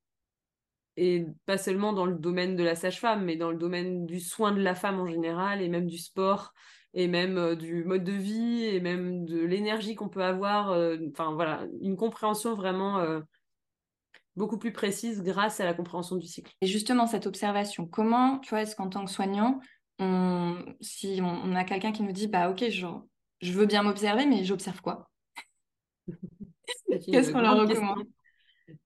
et 1.01 1.25
pas 1.47 1.57
seulement 1.57 1.93
dans 1.93 2.05
le 2.05 2.13
domaine 2.13 2.55
de 2.55 2.63
la 2.63 2.75
sage-femme, 2.75 3.25
mais 3.25 3.35
dans 3.35 3.49
le 3.49 3.57
domaine 3.57 4.05
du 4.05 4.19
soin 4.19 4.51
de 4.51 4.61
la 4.61 4.75
femme 4.75 4.99
en 4.99 5.07
général, 5.07 5.59
et 5.59 5.67
même 5.67 5.87
du 5.87 5.97
sport, 5.97 6.53
et 6.93 7.07
même 7.07 7.39
euh, 7.39 7.55
du 7.55 7.83
mode 7.83 8.03
de 8.03 8.11
vie, 8.11 8.65
et 8.65 8.79
même 8.79 9.25
de 9.25 9.39
l'énergie 9.39 9.95
qu'on 9.95 10.09
peut 10.09 10.23
avoir. 10.23 10.69
Euh, 10.69 10.97
enfin 11.09 11.33
voilà, 11.33 11.65
une 11.81 11.97
compréhension 11.97 12.53
vraiment 12.53 12.99
euh, 12.99 13.19
beaucoup 14.35 14.59
plus 14.59 14.71
précise 14.71 15.23
grâce 15.23 15.59
à 15.59 15.65
la 15.65 15.73
compréhension 15.73 16.17
du 16.17 16.27
cycle. 16.27 16.53
Et 16.61 16.67
justement, 16.67 17.07
cette 17.07 17.25
observation, 17.25 17.87
comment, 17.87 18.37
tu 18.37 18.51
vois, 18.51 18.61
est-ce 18.61 18.75
qu'en 18.75 18.89
tant 18.89 19.03
que 19.03 19.09
soignant, 19.09 19.59
on, 19.97 20.63
si 20.81 21.19
on, 21.23 21.55
a 21.55 21.63
quelqu'un 21.63 21.93
qui 21.93 22.03
nous 22.03 22.11
dit, 22.11 22.27
bah 22.27 22.51
ok, 22.51 22.69
genre, 22.69 23.07
je 23.41 23.53
veux 23.53 23.65
bien 23.65 23.81
m'observer, 23.81 24.27
mais 24.27 24.43
j'observe 24.43 24.81
quoi? 24.81 25.09
Qu'est-ce 27.07 27.31
qu'on 27.31 27.41
leur 27.41 27.57
recommande? 27.57 28.05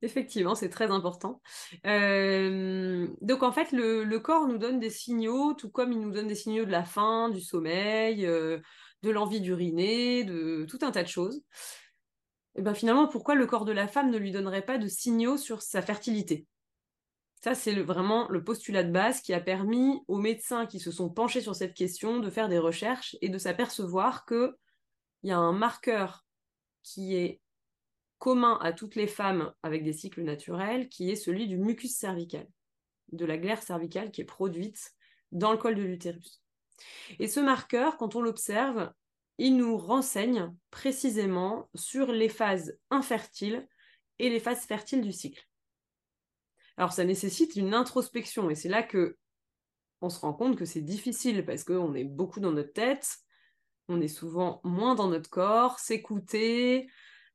Effectivement, 0.01 0.55
c'est 0.55 0.69
très 0.69 0.91
important. 0.91 1.41
Donc 1.83 3.43
en 3.43 3.51
fait, 3.51 3.71
le, 3.71 4.17
corps 4.19 4.47
nous 4.47 4.57
donne 4.57 4.79
des 4.79 4.89
signaux, 4.89 5.53
tout 5.53 5.69
comme 5.69 5.91
il 5.91 5.99
nous 5.99 6.11
donne 6.11 6.27
des 6.27 6.35
signaux 6.35 6.65
de 6.65 6.71
la 6.71 6.83
faim, 6.83 7.29
du 7.29 7.41
sommeil, 7.41 8.21
de 8.21 8.61
l'envie 9.11 9.41
d'uriner, 9.41 10.23
de 10.23 10.65
tout 10.69 10.79
un 10.81 10.91
tas 10.91 11.03
de 11.03 11.07
choses. 11.07 11.43
Et 12.55 12.61
ben 12.61 12.73
finalement, 12.73 13.07
pourquoi 13.07 13.35
le 13.35 13.45
corps 13.45 13.65
de 13.65 13.73
la 13.73 13.87
femme 13.87 14.09
ne 14.09 14.17
lui 14.17 14.31
donnerait 14.31 14.65
pas 14.65 14.77
de 14.77 14.87
signaux 14.87 15.37
sur 15.37 15.61
sa 15.61 15.81
fertilité? 15.81 16.47
Ça, 17.43 17.53
c'est 17.53 17.75
vraiment 17.75 18.27
le 18.29 18.43
postulat 18.43 18.83
de 18.83 18.91
base 18.91 19.21
qui 19.21 19.33
a 19.33 19.39
permis 19.39 20.01
aux 20.07 20.17
médecins 20.17 20.65
qui 20.65 20.79
se 20.79 20.89
sont 20.89 21.09
penchés 21.09 21.41
sur 21.41 21.55
cette 21.55 21.75
question 21.75 22.19
de 22.19 22.29
faire 22.31 22.49
des 22.49 22.57
recherches 22.57 23.15
et 23.21 23.29
de 23.29 23.37
s'apercevoir 23.37 24.25
qu'il 24.25 24.55
y 25.23 25.31
a 25.31 25.37
un 25.37 25.51
marqueur 25.51 26.25
qui 26.81 27.15
est 27.15 27.41
commun 28.17 28.57
à 28.61 28.73
toutes 28.73 28.95
les 28.95 29.07
femmes 29.07 29.53
avec 29.63 29.83
des 29.83 29.93
cycles 29.93 30.23
naturels, 30.23 30.89
qui 30.89 31.11
est 31.11 31.15
celui 31.15 31.47
du 31.47 31.57
mucus 31.57 31.95
cervical, 31.95 32.47
de 33.11 33.25
la 33.25 33.37
glaire 33.37 33.61
cervicale 33.61 34.11
qui 34.11 34.21
est 34.21 34.25
produite 34.25 34.93
dans 35.31 35.51
le 35.51 35.57
col 35.57 35.75
de 35.75 35.83
l'utérus. 35.83 36.41
Et 37.19 37.27
ce 37.27 37.39
marqueur, 37.39 37.97
quand 37.97 38.15
on 38.15 38.21
l'observe, 38.21 38.91
il 39.37 39.57
nous 39.57 39.77
renseigne 39.77 40.53
précisément 40.71 41.69
sur 41.75 42.11
les 42.11 42.29
phases 42.29 42.77
infertiles 42.89 43.67
et 44.19 44.29
les 44.29 44.39
phases 44.39 44.65
fertiles 44.65 45.01
du 45.01 45.11
cycle. 45.11 45.45
Alors 46.77 46.93
ça 46.93 47.05
nécessite 47.05 47.55
une 47.55 47.73
introspection 47.73 48.49
et 48.49 48.55
c'est 48.55 48.69
là 48.69 48.83
que 48.83 49.17
on 50.01 50.09
se 50.09 50.19
rend 50.19 50.33
compte 50.33 50.57
que 50.57 50.65
c'est 50.65 50.81
difficile 50.81 51.45
parce 51.45 51.63
qu'on 51.63 51.93
est 51.95 52.03
beaucoup 52.03 52.39
dans 52.39 52.51
notre 52.51 52.73
tête, 52.73 53.17
on 53.87 54.01
est 54.01 54.09
souvent 54.09 54.61
moins 54.63 54.95
dans 54.95 55.07
notre 55.07 55.29
corps, 55.29 55.79
s'écouter, 55.79 56.87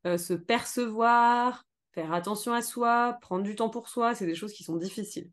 euh, 0.06 0.18
se 0.18 0.34
percevoir, 0.34 1.66
faire 1.92 2.12
attention 2.12 2.52
à 2.52 2.62
soi, 2.62 3.18
prendre 3.20 3.44
du 3.44 3.54
temps 3.54 3.70
pour 3.70 3.88
soi, 3.88 4.14
c'est 4.14 4.26
des 4.26 4.34
choses 4.34 4.52
qui 4.52 4.64
sont 4.64 4.76
difficiles. 4.76 5.30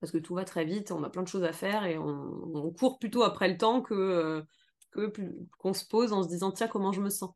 Parce 0.00 0.12
que 0.12 0.18
tout 0.18 0.34
va 0.34 0.44
très 0.44 0.64
vite, 0.64 0.92
on 0.92 1.02
a 1.02 1.10
plein 1.10 1.22
de 1.22 1.28
choses 1.28 1.44
à 1.44 1.52
faire 1.52 1.84
et 1.84 1.98
on, 1.98 2.72
court 2.72 2.98
plutôt 2.98 3.22
après 3.22 3.48
le 3.48 3.56
temps 3.56 3.82
que, 3.82 4.44
euh, 4.94 5.10
qu'on 5.58 5.74
se 5.74 5.84
pose 5.84 6.12
en 6.12 6.22
se 6.22 6.28
disant 6.28 6.52
tiens 6.52 6.68
comment 6.68 6.92
je 6.92 7.00
me 7.00 7.10
sens. 7.10 7.30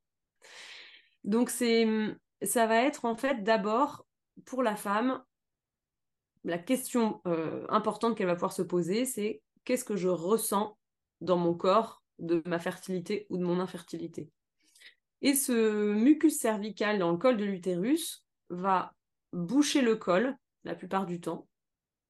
Donc 1.25 1.51
c'est 1.51 1.87
ça 2.43 2.67
va 2.67 2.83
être 2.83 3.05
en 3.05 3.17
fait 3.17 3.45
d'abord 3.45 4.07
pour 4.45 4.63
la 4.63 4.75
femme 4.75 5.23
la 6.45 6.59
question 6.59 7.21
euh, 7.27 7.65
importante 7.69 8.17
qu'elle 8.17 8.27
va 8.27 8.35
pouvoir 8.35 8.53
se 8.53 8.63
poser, 8.63 9.05
c'est 9.05 9.43
qu'est-ce 9.65 9.85
que 9.85 9.97
je 9.97 10.09
ressens 10.09 10.77
dans 11.21 11.37
mon 11.37 11.55
corps 11.55 12.03
de 12.19 12.43
ma 12.47 12.59
fertilité 12.59 13.27
ou 13.31 13.39
de 13.39 13.45
mon 13.45 13.61
infertilité? 13.61 14.31
Et 15.23 15.35
ce 15.35 15.93
mucus 15.95 16.37
cervical 16.39 16.99
dans 16.99 17.13
le 17.13 17.17
col 17.17 17.37
de 17.37 17.45
l'utérus 17.45 18.25
va 18.51 18.95
boucher 19.33 19.81
le 19.81 19.97
col 19.97 20.37
la 20.65 20.75
plupart 20.75 21.07
du 21.07 21.21
temps, 21.21 21.49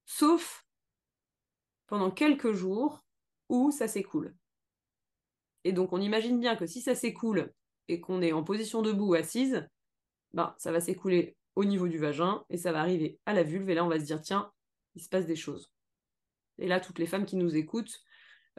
sauf 0.05 0.65
pendant 1.87 2.11
quelques 2.11 2.53
jours 2.53 3.03
où 3.49 3.71
ça 3.71 3.87
s'écoule. 3.87 4.35
Et 5.63 5.73
donc 5.73 5.93
on 5.93 6.01
imagine 6.01 6.39
bien 6.39 6.55
que 6.55 6.65
si 6.65 6.81
ça 6.81 6.95
s'écoule 6.95 7.53
et 7.87 7.99
qu'on 7.99 8.21
est 8.21 8.33
en 8.33 8.43
position 8.43 8.81
debout 8.81 9.13
assise, 9.13 9.67
ben, 10.33 10.55
ça 10.57 10.71
va 10.71 10.81
s'écouler 10.81 11.35
au 11.55 11.65
niveau 11.65 11.87
du 11.87 11.99
vagin 11.99 12.43
et 12.49 12.57
ça 12.57 12.71
va 12.71 12.79
arriver 12.79 13.19
à 13.25 13.33
la 13.33 13.43
vulve 13.43 13.69
et 13.69 13.75
là 13.75 13.85
on 13.85 13.89
va 13.89 13.99
se 13.99 14.05
dire 14.05 14.21
tiens, 14.21 14.51
il 14.95 15.03
se 15.03 15.09
passe 15.09 15.27
des 15.27 15.35
choses. 15.35 15.71
Et 16.57 16.67
là 16.67 16.79
toutes 16.79 16.99
les 16.99 17.07
femmes 17.07 17.25
qui 17.25 17.35
nous 17.35 17.55
écoutent 17.55 18.01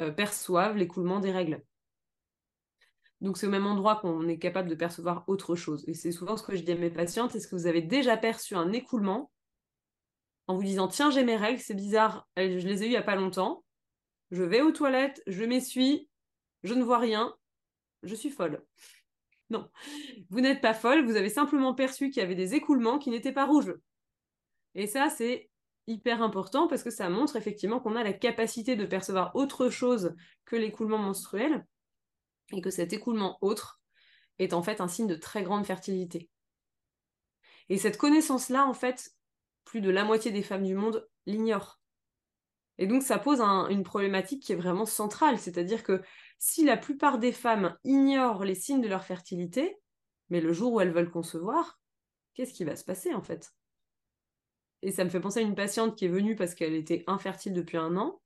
euh, 0.00 0.12
perçoivent 0.12 0.76
l'écoulement 0.76 1.20
des 1.20 1.32
règles. 1.32 1.62
Donc 3.24 3.38
c'est 3.38 3.46
au 3.46 3.50
même 3.50 3.66
endroit 3.66 3.96
qu'on 3.96 4.28
est 4.28 4.38
capable 4.38 4.68
de 4.68 4.74
percevoir 4.74 5.24
autre 5.28 5.56
chose. 5.56 5.82
Et 5.88 5.94
c'est 5.94 6.12
souvent 6.12 6.36
ce 6.36 6.42
que 6.42 6.54
je 6.54 6.62
dis 6.62 6.72
à 6.72 6.76
mes 6.76 6.90
patientes, 6.90 7.34
est-ce 7.34 7.48
que 7.48 7.56
vous 7.56 7.66
avez 7.66 7.80
déjà 7.80 8.18
perçu 8.18 8.54
un 8.54 8.70
écoulement 8.70 9.30
en 10.46 10.56
vous 10.56 10.62
disant 10.62 10.88
tiens 10.88 11.10
j'ai 11.10 11.24
mes 11.24 11.36
règles, 11.36 11.58
c'est 11.58 11.72
bizarre, 11.72 12.28
je 12.36 12.42
les 12.42 12.82
ai 12.82 12.84
eues 12.84 12.88
il 12.88 12.90
n'y 12.90 12.96
a 12.98 13.02
pas 13.02 13.16
longtemps, 13.16 13.64
je 14.30 14.42
vais 14.42 14.60
aux 14.60 14.72
toilettes, 14.72 15.22
je 15.26 15.42
m'essuie, 15.42 16.10
je 16.64 16.74
ne 16.74 16.84
vois 16.84 16.98
rien, 16.98 17.34
je 18.02 18.14
suis 18.14 18.28
folle. 18.28 18.62
Non, 19.48 19.70
vous 20.28 20.42
n'êtes 20.42 20.60
pas 20.60 20.74
folle, 20.74 21.06
vous 21.06 21.16
avez 21.16 21.30
simplement 21.30 21.74
perçu 21.74 22.10
qu'il 22.10 22.20
y 22.20 22.26
avait 22.26 22.34
des 22.34 22.54
écoulements 22.54 22.98
qui 22.98 23.08
n'étaient 23.08 23.32
pas 23.32 23.46
rouges. 23.46 23.74
Et 24.74 24.86
ça, 24.86 25.08
c'est 25.08 25.48
hyper 25.86 26.22
important 26.22 26.68
parce 26.68 26.82
que 26.82 26.90
ça 26.90 27.08
montre 27.08 27.36
effectivement 27.36 27.80
qu'on 27.80 27.96
a 27.96 28.04
la 28.04 28.12
capacité 28.12 28.76
de 28.76 28.84
percevoir 28.84 29.34
autre 29.34 29.70
chose 29.70 30.14
que 30.44 30.56
l'écoulement 30.56 30.98
menstruel 30.98 31.64
et 32.52 32.60
que 32.60 32.70
cet 32.70 32.92
écoulement 32.92 33.38
autre 33.40 33.80
est 34.38 34.52
en 34.52 34.62
fait 34.62 34.80
un 34.80 34.88
signe 34.88 35.06
de 35.06 35.14
très 35.14 35.42
grande 35.42 35.64
fertilité. 35.64 36.28
Et 37.68 37.78
cette 37.78 37.96
connaissance-là, 37.96 38.66
en 38.66 38.74
fait, 38.74 39.12
plus 39.64 39.80
de 39.80 39.90
la 39.90 40.04
moitié 40.04 40.30
des 40.30 40.42
femmes 40.42 40.64
du 40.64 40.74
monde 40.74 41.08
l'ignorent. 41.26 41.80
Et 42.78 42.86
donc 42.86 43.02
ça 43.02 43.18
pose 43.18 43.40
une 43.40 43.84
problématique 43.84 44.42
qui 44.42 44.52
est 44.52 44.56
vraiment 44.56 44.86
centrale, 44.86 45.38
c'est-à-dire 45.38 45.82
que 45.84 46.02
si 46.38 46.64
la 46.64 46.76
plupart 46.76 47.18
des 47.18 47.32
femmes 47.32 47.76
ignorent 47.84 48.44
les 48.44 48.56
signes 48.56 48.80
de 48.80 48.88
leur 48.88 49.04
fertilité, 49.04 49.78
mais 50.28 50.40
le 50.40 50.52
jour 50.52 50.72
où 50.72 50.80
elles 50.80 50.92
veulent 50.92 51.10
concevoir, 51.10 51.78
qu'est-ce 52.34 52.52
qui 52.52 52.64
va 52.64 52.74
se 52.74 52.84
passer 52.84 53.14
en 53.14 53.22
fait? 53.22 53.54
Et 54.82 54.90
ça 54.90 55.04
me 55.04 55.08
fait 55.08 55.20
penser 55.20 55.38
à 55.38 55.42
une 55.42 55.54
patiente 55.54 55.96
qui 55.96 56.04
est 56.04 56.08
venue 56.08 56.34
parce 56.34 56.54
qu'elle 56.54 56.74
était 56.74 57.04
infertile 57.06 57.54
depuis 57.54 57.78
un 57.78 57.96
an. 57.96 58.20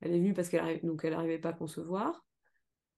Elle 0.00 0.14
est 0.14 0.18
venue 0.18 0.34
parce 0.34 0.48
qu'elle 0.48 0.80
n'arrivait 0.82 1.38
pas 1.38 1.50
à 1.50 1.54
concevoir. 1.54 2.26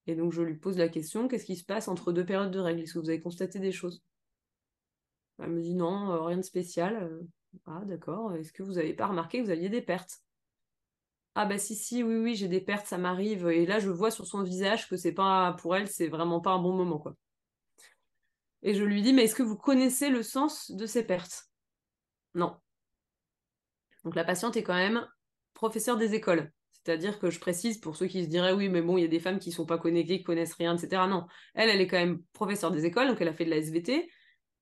Et 0.07 0.15
donc 0.17 0.33
je 0.33 0.43
lui 0.43 0.57
pose 0.57 0.79
la 0.79 0.89
question, 0.89 1.29
qu'est-ce 1.29 1.45
qui 1.45 1.57
se 1.57 1.65
passe 1.65 1.89
entre 1.89 2.13
deux 2.13 2.27
périodes 2.27 2.51
de 2.51 2.59
règles? 2.59 2.83
Est-ce 2.83 2.95
que 2.95 2.99
vous 2.99 3.09
avez 3.09 3.21
constaté 3.21 3.59
des 3.61 3.73
choses? 3.73 4.03
Elle 5.39 5.51
me 5.51 5.63
dit 5.63 5.75
non, 5.75 6.11
euh, 6.13 6.23
rien 6.23 6.37
de 6.37 6.43
spécial. 6.43 6.97
Euh, 7.03 7.21
ah 7.67 7.83
d'accord, 7.85 8.35
est-ce 8.35 8.53
que 8.53 8.63
vous 8.63 8.75
n'avez 8.75 8.95
pas 8.95 9.07
remarqué 9.07 9.39
que 9.39 9.45
vous 9.45 9.51
aviez 9.51 9.69
des 9.69 9.83
pertes? 9.83 10.23
Ah 11.35 11.47
bah 11.47 11.59
si 11.59 11.75
si 11.75 12.03
oui 12.03 12.17
oui 12.17 12.35
j'ai 12.35 12.49
des 12.49 12.61
pertes 12.61 12.87
ça 12.87 12.99
m'arrive. 12.99 13.49
Et 13.49 13.65
là 13.65 13.79
je 13.79 13.89
vois 13.89 14.11
sur 14.11 14.27
son 14.27 14.43
visage 14.43 14.89
que 14.89 14.97
c'est 14.97 15.13
pas 15.13 15.55
pour 15.59 15.75
elle 15.75 15.89
c'est 15.89 16.09
vraiment 16.09 16.41
pas 16.41 16.51
un 16.51 16.59
bon 16.59 16.75
moment 16.75 16.99
quoi. 16.99 17.17
Et 18.63 18.75
je 18.75 18.85
lui 18.85 19.03
dis 19.03 19.13
mais 19.13 19.25
est-ce 19.25 19.35
que 19.35 19.43
vous 19.43 19.57
connaissez 19.57 20.11
le 20.11 20.23
sens 20.23 20.71
de 20.71 20.85
ces 20.85 21.05
pertes? 21.05 21.49
Non. 22.35 22.57
Donc 24.05 24.15
la 24.15 24.25
patiente 24.25 24.57
est 24.57 24.63
quand 24.63 24.75
même 24.75 25.07
professeure 25.55 25.97
des 25.97 26.15
écoles 26.15 26.53
c'est-à-dire 26.85 27.19
que 27.19 27.31
je 27.31 27.39
précise 27.39 27.79
pour 27.79 27.97
ceux 27.97 28.07
qui 28.07 28.25
se 28.25 28.29
diraient 28.29 28.53
oui 28.53 28.69
mais 28.69 28.83
bon 28.83 28.99
il 28.99 29.03
y 29.03 29.05
a 29.05 29.09
des 29.09 29.21
femmes 29.21 29.39
qui 29.39 29.53
sont 29.53 29.67
pas 29.67 29.79
connectées 29.79 30.19
qui 30.19 30.25
connaissent 30.25 30.55
rien 30.55 30.77
etc 30.77 31.03
non. 31.09 31.27
Elle 31.55 31.69
elle 31.69 31.81
est 31.81 31.87
quand 31.87 31.99
même 31.99 32.23
professeure 32.33 32.71
des 32.71 32.85
écoles 32.85 33.09
donc 33.09 33.21
elle 33.21 33.29
a 33.29 33.35
fait 33.35 33.45
de 33.45 33.51
la 33.51 33.57
SVT 33.57 34.11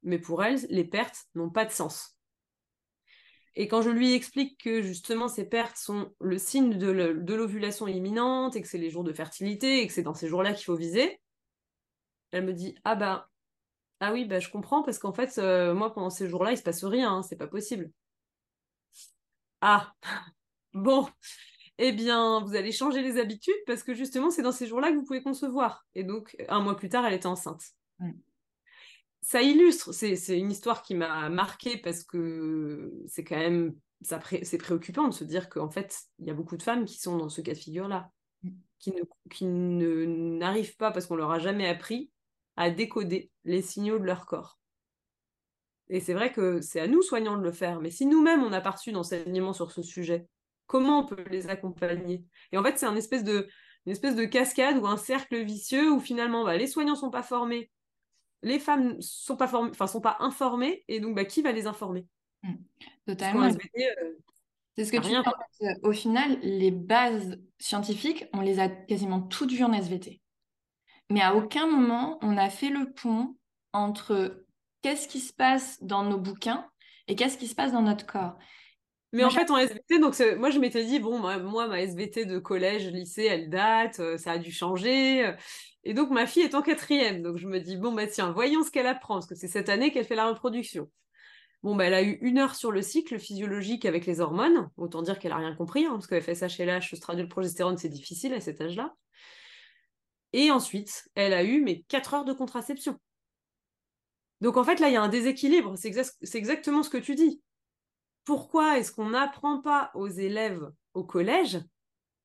mais 0.03 0.19
pour 0.19 0.43
elle 0.45 0.59
les 0.69 0.85
pertes 0.85 1.27
n'ont 1.35 1.51
pas 1.51 1.65
de 1.65 1.71
sens. 1.71 2.17
Et 3.57 3.67
quand 3.69 3.83
je 3.83 3.91
lui 3.91 4.15
explique 4.15 4.61
que 4.63 4.81
justement 4.81 5.29
ces 5.29 5.45
pertes 5.45 5.77
sont 5.77 6.13
le 6.21 6.39
signe 6.39 6.79
de 6.79 7.35
l'ovulation 7.35 7.89
imminente 7.89 8.57
et 8.57 8.63
que 8.63 8.69
c'est 8.69 8.79
les 8.79 8.91
jours 8.91 9.05
de 9.05 9.13
fertilité 9.13 9.83
et 9.83 9.87
que 9.87 9.93
c'est 9.93 10.03
dans 10.03 10.15
ces 10.15 10.29
jours-là 10.29 10.53
qu'il 10.53 10.65
faut 10.65 10.77
viser, 10.77 11.21
elle 12.31 12.45
me 12.45 12.53
dit 12.53 12.75
ah 12.85 12.95
bah 12.95 13.29
ah 14.01 14.13
oui 14.13 14.25
bah 14.25 14.41
je 14.41 14.49
comprends 14.51 14.83
parce 14.83 14.99
qu'en 14.99 15.13
fait 15.13 15.39
euh, 15.39 15.75
moi 15.75 15.93
pendant 15.93 16.11
ces 16.11 16.29
jours-là 16.29 16.53
il 16.53 16.59
se 16.59 16.63
passe 16.63 16.85
rien, 16.85 17.13
hein, 17.13 17.23
c'est 17.23 17.37
pas 17.37 17.49
possible. 17.49 17.91
Ah! 19.61 19.95
Bon 20.73 21.09
eh 21.81 21.93
bien 21.93 22.41
vous 22.45 22.55
allez 22.55 22.73
changer 22.73 23.03
les 23.03 23.19
habitudes 23.19 23.55
parce 23.67 23.83
que 23.83 23.95
justement 23.95 24.31
c'est 24.31 24.43
dans 24.43 24.53
ces 24.53 24.67
jours-là 24.67 24.91
que 24.91 24.97
vous 24.97 25.05
pouvez 25.05 25.23
concevoir. 25.23 25.87
Et 25.95 26.05
donc 26.05 26.37
un 26.49 26.61
mois 26.61 26.77
plus 26.77 26.89
tard 26.89 27.05
elle 27.07 27.15
était 27.15 27.27
enceinte 27.27 27.63
ça 29.23 29.43
illustre, 29.43 29.93
c'est 29.93 30.39
une 30.39 30.51
histoire 30.51 30.83
qui 30.83 30.95
m'a 30.95 31.29
marquée 31.29 31.77
parce 31.77 32.03
que 32.03 32.93
c'est 33.07 33.25
quand 33.25 33.37
même, 33.37 33.75
c'est 34.03 34.59
préoccupant 34.59 35.09
de 35.09 35.15
se 35.15 35.25
dire 35.25 35.49
qu'en 35.49 35.71
fait, 35.71 35.97
il 36.19 36.27
y 36.27 36.31
a 36.31 36.35
beaucoup 36.35 36.57
de 36.57 36.63
femmes 36.63 36.85
qui 36.85 36.99
sont 36.99 37.19
dans 37.19 37.29
ce 37.29 37.41
cas 37.41 37.53
de 37.53 37.59
figure-là, 37.59 38.11
mm. 38.43 38.51
qui 39.31 39.45
ne 39.45 40.05
n'arrivent 40.39 40.77
pas 40.77 40.91
parce 40.91 41.07
qu'on 41.07 41.17
leur 41.17 41.31
a 41.31 41.39
jamais 41.39 41.69
appris 41.69 42.11
à 42.57 42.71
décoder 42.71 43.31
les 43.45 43.63
signaux 43.63 43.99
de 43.99 44.05
leur 44.05 44.27
corps. 44.27 44.59
Et 45.89 46.01
c'est 46.01 46.15
vrai 46.15 46.33
que 46.33 46.61
c'est 46.61 46.81
à 46.81 46.87
nous, 46.87 47.03
soignants, 47.03 47.37
de 47.37 47.43
le 47.43 47.53
faire. 47.53 47.81
Mais 47.81 47.91
si 47.91 48.07
nous-mêmes, 48.07 48.43
on 48.43 48.51
n'a 48.51 48.61
pas 48.61 48.71
reçu 48.71 48.93
d'enseignement 48.93 49.53
sur 49.53 49.73
ce 49.73 49.83
sujet, 49.83 50.29
comment 50.71 51.01
on 51.01 51.05
peut 51.05 51.25
les 51.31 51.49
accompagner 51.49 52.25
Et 52.53 52.59
en 52.59 52.63
fait, 52.63 52.79
c'est 52.79 52.87
un 52.87 52.95
espèce 52.95 53.25
de, 53.25 53.49
une 53.87 53.93
espèce 53.93 54.15
de 54.15 54.25
cascade 54.25 54.79
ou 54.79 54.87
un 54.87 54.97
cercle 54.97 55.43
vicieux 55.43 55.91
où 55.91 55.99
finalement, 55.99 56.45
bah, 56.45 56.57
les 56.57 56.69
soignants 56.69 56.95
sont 56.95 57.11
pas 57.11 57.25
formés 57.25 57.71
les 58.43 58.59
femmes 58.59 58.97
sont 59.01 59.37
pas 59.37 59.49
formées, 59.49 59.71
enfin 59.71 59.87
sont 59.87 60.01
pas 60.01 60.17
informées, 60.21 60.85
et 60.89 61.01
donc 61.01 61.15
bah, 61.15 61.25
qui 61.25 61.43
va 61.43 61.53
les 61.53 61.67
informer? 61.67 62.07
Mmh. 62.43 62.55
Totalement. 63.07 63.45
Euh, 63.45 63.51
c'est 64.77 64.85
ce 64.85 64.93
que 64.93 64.99
tu 64.99 65.09
dis. 65.09 65.67
au 65.83 65.93
final, 65.93 66.39
les 66.43 66.71
bases 66.71 67.39
scientifiques, 67.59 68.27
on 68.33 68.41
les 68.41 68.61
a 68.61 68.69
quasiment 68.69 69.21
toutes 69.21 69.53
vues 69.53 69.65
en 69.65 69.73
SVT. 69.73 70.21
Mais 71.11 71.21
à 71.21 71.35
aucun 71.35 71.67
moment, 71.67 72.19
on 72.23 72.37
a 72.37 72.49
fait 72.49 72.71
le 72.71 72.93
pont 72.93 73.37
entre 73.73 74.45
qu'est-ce 74.81 75.09
qui 75.09 75.21
se 75.21 75.33
passe 75.33 75.83
dans 75.83 76.05
nos 76.05 76.19
bouquins 76.19 76.67
et 77.09 77.17
qu'est-ce 77.17 77.37
qui 77.37 77.49
se 77.49 77.55
passe 77.55 77.73
dans 77.73 77.83
notre 77.83 78.07
corps. 78.07 78.39
Mais 79.13 79.25
en 79.25 79.31
fait, 79.31 79.51
en 79.51 79.59
SVT, 79.59 79.99
donc 79.99 80.15
moi 80.39 80.51
je 80.51 80.61
m'étais 80.61 80.85
dit, 80.85 81.01
bon, 81.01 81.19
moi, 81.19 81.67
ma 81.67 81.81
SVT 81.81 82.27
de 82.27 82.39
collège, 82.39 82.87
lycée, 82.87 83.25
elle 83.25 83.51
date, 83.51 83.99
euh, 83.99 84.17
ça 84.17 84.33
a 84.33 84.39
dû 84.39 84.53
changer. 84.53 85.35
Et 85.85 85.95
donc, 85.95 86.11
ma 86.11 86.27
fille 86.27 86.43
est 86.43 86.55
en 86.55 86.63
quatrième. 86.63 87.23
Donc, 87.23 87.39
je 87.39 87.49
me 87.49 87.59
dis, 87.59 87.77
bon, 87.77 87.93
bah 87.93 88.07
tiens, 88.07 88.33
voyons 88.33 88.63
ce 88.63 88.71
qu'elle 88.71 88.87
apprend, 88.87 89.15
parce 89.15 89.27
que 89.27 89.35
c'est 89.35 89.49
cette 89.49 89.69
année 89.69 89.91
qu'elle 89.93 90.05
fait 90.05 90.15
la 90.15 90.29
reproduction. 90.29 90.91
Bon, 91.63 91.77
bah, 91.77 91.85
elle 91.87 91.95
a 91.95 92.03
eu 92.03 92.19
une 92.23 92.39
heure 92.39 92.55
sur 92.55 92.73
le 92.73 92.83
cycle 92.83 93.19
physiologique 93.19 93.85
avec 93.85 94.07
les 94.07 94.21
hormones. 94.21 94.71
Autant 94.77 95.03
dire 95.03 95.19
qu'elle 95.19 95.33
n'a 95.33 95.39
rien 95.39 95.55
compris, 95.55 95.85
hein, 95.87 95.99
parce 95.99 96.07
fait 96.25 96.35
ça 96.35 96.49
chez 96.49 96.65
l'âge, 96.65 96.91
le 96.93 97.29
progestérone, 97.29 97.77
c'est 97.79 97.89
difficile 97.89 98.33
à 98.35 98.41
cet 98.41 98.61
âge-là. 98.61 98.95
Et 100.33 100.51
ensuite, 100.51 101.09
elle 101.15 101.35
a 101.35 101.45
eu 101.45 101.61
mes 101.61 101.83
quatre 101.83 102.15
heures 102.15 102.25
de 102.25 102.33
contraception. 102.33 102.99
Donc, 104.41 104.57
en 104.57 104.65
fait, 104.65 104.81
là, 104.81 104.89
il 104.89 104.95
y 104.95 104.97
a 104.97 105.03
un 105.03 105.09
déséquilibre. 105.09 105.75
C'est 105.77 106.39
exactement 106.39 106.83
ce 106.83 106.91
que 106.91 106.99
tu 106.99 107.15
dis. 107.15 107.43
Pourquoi 108.31 108.79
est-ce 108.79 108.93
qu'on 108.93 109.09
n'apprend 109.09 109.61
pas 109.61 109.91
aux 109.95 110.07
élèves 110.07 110.71
au 110.95 111.03
collège 111.03 111.59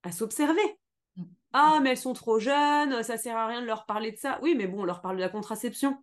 à 0.03 0.11
s'observer? 0.11 0.61
Mm. 1.15 1.23
Ah, 1.51 1.79
mais 1.81 1.89
elles 1.89 1.97
sont 1.97 2.13
trop 2.13 2.37
jeunes, 2.37 3.01
ça 3.01 3.17
sert 3.17 3.35
à 3.35 3.47
rien 3.47 3.59
de 3.59 3.65
leur 3.65 3.87
parler 3.87 4.11
de 4.11 4.17
ça. 4.17 4.37
Oui, 4.43 4.53
mais 4.55 4.67
bon, 4.67 4.81
on 4.81 4.85
leur 4.85 5.01
parle 5.01 5.15
de 5.15 5.21
la 5.21 5.29
contraception. 5.29 5.97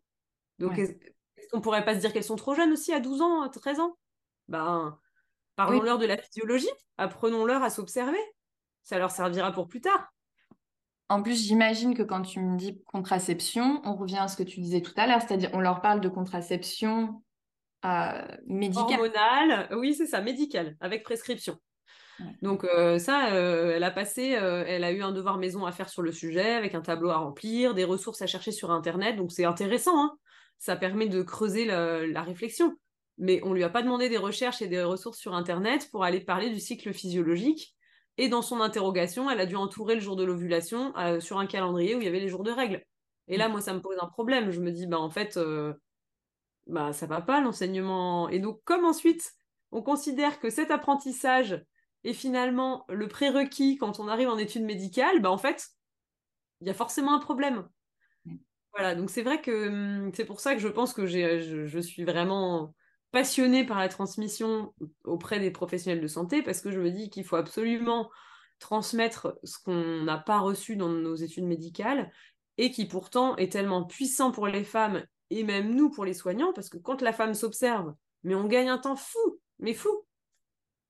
Donc, 0.59 0.77
est-ce 0.77 1.49
qu'on 1.53 1.61
pourrait 1.61 1.85
pas 1.85 1.95
se 1.95 2.01
dire 2.01 2.13
qu'elles 2.13 2.25
sont 2.25 2.35
trop 2.35 2.57
jeunes 2.57 2.73
aussi 2.73 2.93
à 2.93 2.99
12 2.99 3.23
ans, 3.23 3.49
13 3.49 3.79
ans? 3.79 3.97
Ben, 4.49 4.99
parlons-leur 5.55 5.99
de 5.99 6.07
la 6.07 6.17
physiologie, 6.17 6.67
apprenons-leur 6.99 7.63
à 7.63 7.71
s'observer. 7.71 8.19
Ça 8.83 8.99
leur 8.99 9.13
servira 9.13 9.53
pour 9.53 9.69
plus 9.69 9.83
tard. 9.83 10.13
En 11.11 11.23
plus, 11.23 11.47
j'imagine 11.47 11.95
que 11.95 12.03
quand 12.03 12.23
tu 12.23 12.41
me 12.41 12.57
dis 12.57 12.83
contraception, 12.87 13.81
on 13.85 13.95
revient 13.95 14.19
à 14.19 14.27
ce 14.27 14.37
que 14.37 14.43
tu 14.43 14.59
disais 14.59 14.83
tout 14.83 14.95
à 14.97 15.07
l'heure, 15.07 15.23
c'est-à-dire 15.23 15.51
on 15.53 15.61
leur 15.61 15.81
parle 15.81 16.01
de 16.01 16.09
contraception 16.09 17.23
médicale. 18.47 19.01
Hormonale, 19.01 19.69
oui, 19.73 19.95
c'est 19.95 20.07
ça, 20.07 20.21
médicale, 20.21 20.77
avec 20.81 21.03
prescription. 21.03 21.59
Donc 22.41 22.65
euh, 22.65 22.99
ça, 22.99 23.33
euh, 23.33 23.73
elle 23.75 23.85
a 23.85 23.91
passé, 23.91 24.23
elle 24.23 24.85
a 24.85 24.93
eu 24.93 25.03
un 25.03 25.13
devoir 25.13 25.39
maison 25.39 25.67
à 25.67 25.73
faire 25.73 25.89
sur 25.89 26.03
le 26.03 26.13
sujet, 26.13 26.53
avec 26.53 26.75
un 26.75 26.81
tableau 26.81 27.11
à 27.11 27.17
remplir, 27.17 27.75
des 27.75 27.85
ressources 27.85 28.23
à 28.23 28.27
chercher 28.27 28.53
sur 28.53 28.71
Internet. 28.71 29.17
Donc 29.17 29.33
c'est 29.33 29.45
intéressant, 29.45 30.03
hein. 30.03 30.17
ça 30.59 30.77
permet 30.77 31.09
de 31.09 31.23
creuser 31.23 31.65
la, 31.65 32.23
réflexion. 32.23 32.77
Mais 33.19 33.41
on 33.45 33.53
lui 33.53 33.65
a 33.65 33.69
pas 33.69 33.83
demandé 33.83 34.09
des 34.09 34.17
recherches 34.17 34.63
et 34.63 34.69
des 34.69 34.83
ressources 34.83 35.19
sur 35.19 35.35
Internet 35.35 35.89
pour 35.91 36.05
aller 36.05 36.21
parler 36.21 36.51
du 36.51 36.61
cycle 36.61 36.93
physiologique 36.93 37.75
et 38.19 38.29
dans 38.29 38.43
son 38.43 38.61
interrogation, 38.61 39.31
elle 39.31 39.41
a 39.41 39.47
dû 39.47 39.57
entourer 39.57 39.95
le 39.95 40.01
jour 40.01 40.17
de 40.17 40.25
l'ovulation 40.25 40.97
euh, 40.97 41.21
sur 41.21 41.39
un 41.39 41.47
calendrier 41.47 41.95
où 41.95 42.01
il 42.01 42.05
y 42.05 42.09
avait 42.09 42.21
les 42.21 42.29
jours 42.29 42.43
de 42.43 42.51
règles. 42.51 42.85
Et 43.29 43.37
là, 43.37 43.49
mm. 43.49 43.53
moi, 43.53 43.61
ça 43.61 43.73
me 43.73 43.81
pose 43.81 43.97
un 44.01 44.07
problème. 44.07 44.51
Je 44.51 44.61
me 44.61 44.71
dis, 44.71 44.87
bah, 44.87 44.99
en 44.99 45.11
fait, 45.11 45.37
euh, 45.37 45.73
bah, 46.67 46.93
ça 46.93 47.07
va 47.07 47.21
pas 47.21 47.41
l'enseignement. 47.41 48.29
Et 48.29 48.39
donc, 48.39 48.61
comme 48.65 48.85
ensuite, 48.85 49.33
on 49.71 49.83
considère 49.83 50.41
que 50.41 50.51
cet 50.51 50.71
apprentissage 50.71 51.65
est 52.05 52.15
finalement 52.15 52.85
le 52.89 53.09
prérequis 53.09 53.77
quand 53.79 54.01
on 54.01 54.09
arrive 54.09 54.29
en 54.29 54.39
études 54.39 54.65
médicales, 54.65 55.21
bah, 55.21 55.31
en 55.31 55.39
fait, 55.39 55.69
il 56.61 56.67
y 56.67 56.71
a 56.71 56.75
forcément 56.75 57.15
un 57.15 57.19
problème. 57.21 57.69
Voilà, 58.73 58.95
donc 58.95 59.11
c'est 59.11 59.23
vrai 59.23 59.41
que 59.41 59.69
hum, 59.69 60.13
c'est 60.15 60.25
pour 60.25 60.41
ça 60.41 60.55
que 60.55 60.61
je 60.61 60.69
pense 60.69 60.95
que 60.95 61.07
je, 61.07 61.67
je 61.67 61.79
suis 61.79 62.05
vraiment 62.05 62.75
passionnée 63.11 63.65
par 63.65 63.79
la 63.79 63.89
transmission 63.89 64.75
auprès 65.05 65.39
des 65.39 65.51
professionnels 65.51 66.01
de 66.01 66.07
santé 66.07 66.43
parce 66.43 66.63
que 66.63 66.71
je 66.71 66.81
me 66.81 66.91
dis 66.91 67.11
qu'il 67.11 67.25
faut 67.25 67.37
absolument 67.37 68.11
transmettre 68.59 69.39
ce 69.45 69.59
qu'on 69.59 70.03
n'a 70.05 70.17
pas 70.17 70.39
reçu 70.39 70.77
dans 70.77 70.89
nos 70.89 71.15
études 71.15 71.45
médicales 71.45 72.11
et 72.57 72.71
qui 72.71 72.87
pourtant 72.87 73.37
est 73.37 73.53
tellement 73.53 73.85
puissant 73.85 74.31
pour 74.31 74.47
les 74.47 74.65
femmes 74.65 75.05
et 75.39 75.45
même 75.45 75.75
nous 75.75 75.91
pour 75.91 76.05
les 76.05 76.15
soignants 76.15 76.53
parce 76.53 76.69
que 76.69 76.79
quand 76.79 77.01
la 77.01 77.13
femme 77.13 77.35
s'observe, 77.35 77.95
mais 78.23 78.35
on 78.35 78.47
gagne 78.47 78.69
un 78.69 78.79
temps 78.79 78.97
fou, 78.97 79.41
mais 79.59 79.75
fou. 79.75 79.91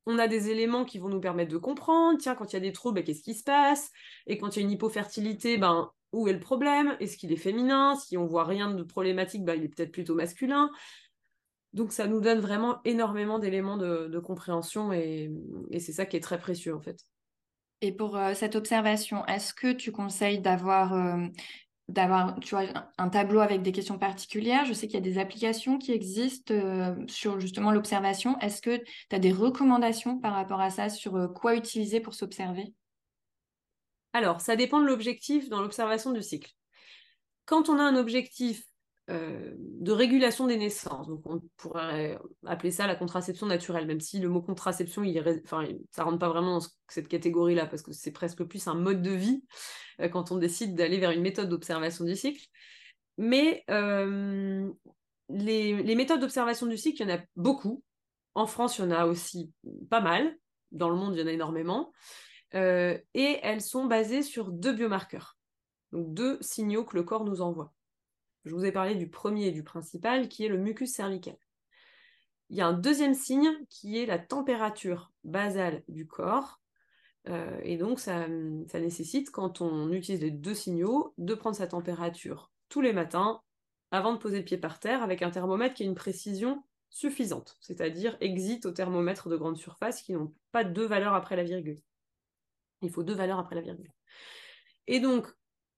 On 0.04 0.18
a 0.18 0.26
des 0.26 0.50
éléments 0.50 0.84
qui 0.84 0.98
vont 0.98 1.08
nous 1.08 1.20
permettre 1.20 1.52
de 1.52 1.58
comprendre, 1.58 2.18
tiens, 2.18 2.34
quand 2.34 2.52
il 2.52 2.54
y 2.54 2.56
a 2.56 2.60
des 2.60 2.72
troubles, 2.72 2.96
ben, 2.96 3.04
qu'est-ce 3.04 3.22
qui 3.22 3.34
se 3.34 3.44
passe? 3.44 3.90
Et 4.26 4.36
quand 4.36 4.56
il 4.56 4.60
y 4.60 4.62
a 4.62 4.64
une 4.64 4.72
hypofertilité, 4.72 5.58
ben, 5.58 5.92
où 6.12 6.26
est 6.26 6.32
le 6.32 6.40
problème? 6.40 6.96
Est-ce 6.98 7.16
qu'il 7.16 7.30
est 7.30 7.36
féminin? 7.36 7.94
Si 7.94 8.16
on 8.16 8.26
voit 8.26 8.44
rien 8.44 8.74
de 8.74 8.82
problématique, 8.82 9.44
ben, 9.44 9.54
il 9.54 9.62
est 9.62 9.68
peut-être 9.68 9.92
plutôt 9.92 10.16
masculin. 10.16 10.70
Donc 11.72 11.92
ça 11.92 12.06
nous 12.06 12.20
donne 12.20 12.40
vraiment 12.40 12.80
énormément 12.84 13.38
d'éléments 13.38 13.76
de, 13.76 14.18
compréhension 14.18 14.92
et, 14.92 15.30
c'est 15.78 15.92
ça 15.92 16.04
qui 16.04 16.16
est 16.16 16.20
très 16.20 16.38
précieux 16.38 16.74
en 16.74 16.80
fait. 16.80 16.98
Et 17.80 17.92
pour 17.92 18.16
euh, 18.16 18.34
cette 18.34 18.56
observation, 18.56 19.24
est-ce 19.26 19.54
que 19.54 19.72
tu 19.72 19.90
conseilles 19.90 20.40
d'avoir 20.40 20.92
euh, 20.92 21.26
d'avoir 21.92 22.36
un 22.98 23.08
tableau 23.08 23.40
avec 23.40 23.62
des 23.62 23.72
questions 23.72 23.98
particulières 23.98 24.64
Je 24.64 24.72
sais 24.72 24.86
qu'il 24.86 24.94
y 24.94 24.98
a 24.98 25.00
des 25.00 25.18
applications 25.18 25.78
qui 25.78 25.92
existent 25.92 26.54
euh, 26.54 26.94
sur 27.06 27.38
justement 27.38 27.70
l'observation. 27.70 28.38
Est-ce 28.40 28.62
que 28.62 28.76
tu 28.76 29.16
as 29.16 29.18
des 29.18 29.32
recommandations 29.32 30.18
par 30.18 30.34
rapport 30.34 30.60
à 30.60 30.70
ça 30.70 30.88
sur 30.88 31.32
quoi 31.34 31.54
utiliser 31.54 32.00
pour 32.00 32.14
s'observer? 32.14 32.74
Alors, 34.12 34.40
ça 34.40 34.56
dépend 34.56 34.80
de 34.80 34.86
l'objectif 34.86 35.48
dans 35.48 35.62
l'observation 35.62 36.12
du 36.12 36.22
cycle. 36.22 36.50
Quand 37.44 37.68
on 37.68 37.78
a 37.78 37.82
un 37.82 37.96
objectif 37.96 38.62
euh, 39.10 39.52
de 39.56 39.90
régulation 39.90 40.46
des 40.46 40.56
naissances. 40.56 41.08
Donc 41.08 41.22
on 41.24 41.40
pourrait 41.56 42.16
appeler 42.46 42.70
ça 42.70 42.86
la 42.86 42.94
contraception 42.94 43.46
naturelle, 43.46 43.86
même 43.86 44.00
si 44.00 44.20
le 44.20 44.28
mot 44.28 44.40
contraception, 44.40 45.02
il 45.02 45.18
enfin, 45.44 45.66
ça 45.90 46.04
rentre 46.04 46.20
pas 46.20 46.28
vraiment 46.28 46.60
dans 46.60 46.66
cette 46.86 47.08
catégorie-là, 47.08 47.66
parce 47.66 47.82
que 47.82 47.92
c'est 47.92 48.12
presque 48.12 48.44
plus 48.44 48.68
un 48.68 48.74
mode 48.74 49.02
de 49.02 49.10
vie 49.10 49.42
euh, 50.00 50.08
quand 50.08 50.30
on 50.30 50.36
décide 50.36 50.76
d'aller 50.76 50.98
vers 50.98 51.10
une 51.10 51.20
méthode 51.20 51.48
d'observation 51.48 52.04
du 52.04 52.14
cycle. 52.14 52.46
Mais 53.18 53.64
euh, 53.70 54.70
les, 55.28 55.82
les, 55.82 55.94
méthodes 55.96 56.20
d'observation 56.20 56.66
du 56.66 56.76
cycle, 56.76 57.02
il 57.02 57.08
y 57.08 57.12
en 57.12 57.16
a 57.16 57.20
beaucoup. 57.34 57.82
En 58.34 58.46
France, 58.46 58.78
il 58.78 58.82
y 58.82 58.84
en 58.84 58.92
a 58.92 59.06
aussi 59.06 59.52
pas 59.90 60.00
mal. 60.00 60.36
Dans 60.70 60.88
le 60.88 60.96
monde, 60.96 61.16
il 61.16 61.20
y 61.20 61.24
en 61.24 61.26
a 61.26 61.32
énormément. 61.32 61.92
et 62.54 63.00
elles 63.42 63.60
sont 63.62 63.86
basées 63.86 64.22
sur 64.22 64.52
deux 64.52 64.72
biomarqueurs, 64.72 65.36
donc 65.90 66.14
deux 66.14 66.38
signaux 66.40 66.84
que 66.84 66.96
le 66.96 67.02
corps 67.02 67.24
nous 67.24 67.42
envoie. 67.42 67.72
Je 68.44 68.54
vous 68.54 68.64
ai 68.64 68.72
parlé 68.72 68.94
du 68.94 69.08
premier 69.08 69.46
et 69.46 69.52
du 69.52 69.62
principal, 69.62 70.28
qui 70.28 70.44
est 70.44 70.48
le 70.48 70.58
mucus 70.58 70.92
cervical. 70.92 71.36
Il 72.50 72.56
y 72.56 72.60
a 72.60 72.66
un 72.66 72.72
deuxième 72.72 73.14
signe 73.14 73.50
qui 73.70 73.98
est 73.98 74.06
la 74.06 74.18
température 74.18 75.12
basale 75.24 75.82
du 75.88 76.06
corps. 76.06 76.60
Euh, 77.28 77.58
et 77.62 77.76
donc, 77.76 78.00
ça, 78.00 78.26
nécessite, 78.28 79.30
quand 79.30 79.60
on 79.60 79.92
utilise 79.92 80.20
les 80.20 80.30
deux 80.30 80.54
signaux, 80.54 81.14
de 81.18 81.34
prendre 81.34 81.56
sa 81.56 81.66
température 81.66 82.50
tous 82.68 82.80
les 82.80 82.92
matins 82.92 83.40
avant 83.90 84.12
de 84.12 84.18
poser 84.18 84.38
le 84.38 84.44
pied 84.44 84.58
par 84.58 84.80
terre 84.80 85.02
avec 85.02 85.22
un 85.22 85.30
thermomètre 85.30 85.74
qui 85.74 85.84
a 85.84 85.86
une 85.86 85.94
précision 85.94 86.64
suffisante, 86.90 87.56
c'est-à-dire 87.60 88.16
exit 88.20 88.66
au 88.66 88.70
thermomètre 88.70 89.28
de 89.28 89.36
grande 89.36 89.56
surface 89.56 90.02
qui 90.02 90.12
n'ont 90.12 90.34
pas 90.50 90.64
deux 90.64 90.86
valeurs 90.86 91.14
après 91.14 91.36
la 91.36 91.44
virgule. 91.44 91.80
Il 92.82 92.90
faut 92.90 93.02
deux 93.02 93.14
valeurs 93.14 93.38
après 93.38 93.54
la 93.54 93.62
virgule. 93.62 93.92
Et 94.88 95.00
donc, 95.00 95.26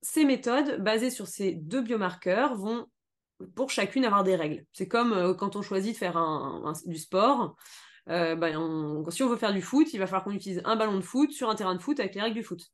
ces 0.05 0.25
méthodes, 0.27 0.83
basées 0.83 1.11
sur 1.11 1.27
ces 1.27 1.53
deux 1.53 1.81
biomarqueurs, 1.81 2.55
vont 2.57 2.87
pour 3.55 3.71
chacune 3.71 4.05
avoir 4.05 4.23
des 4.23 4.37
règles. 4.37 4.64
C'est 4.73 4.87
comme 4.87 5.12
euh, 5.12 5.35
quand 5.35 5.57
on 5.57 5.62
choisit 5.62 5.95
de 5.95 5.99
faire 5.99 6.14
du 6.87 6.99
sport. 6.99 7.57
Euh, 8.11 8.37
ben, 8.37 9.03
si 9.09 9.23
on 9.23 9.29
veut 9.29 9.37
faire 9.37 9.55
du 9.55 9.62
foot, 9.62 9.93
il 9.95 9.99
va 9.99 10.07
falloir 10.07 10.25
qu'on 10.25 10.33
utilise 10.33 10.61
un 10.67 10.77
ballon 10.77 10.97
de 10.97 11.03
foot 11.03 11.33
sur 11.33 11.49
un 11.49 11.55
terrain 11.55 11.75
de 11.75 11.81
foot 11.81 11.99
avec 12.01 12.14
les 12.14 12.21
règles 12.21 12.37
du 12.37 12.43
foot. 12.43 12.71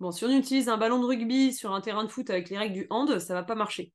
Bon, 0.00 0.12
si 0.12 0.24
on 0.24 0.30
utilise 0.30 0.70
un 0.70 0.78
ballon 0.78 0.98
de 0.98 1.04
rugby 1.04 1.52
sur 1.52 1.74
un 1.74 1.82
terrain 1.82 2.04
de 2.04 2.08
foot 2.08 2.30
avec 2.30 2.48
les 2.48 2.56
règles 2.56 2.74
du 2.74 2.86
hand, 2.88 3.18
ça 3.18 3.34
va 3.34 3.42
pas 3.42 3.54
marcher. 3.54 3.92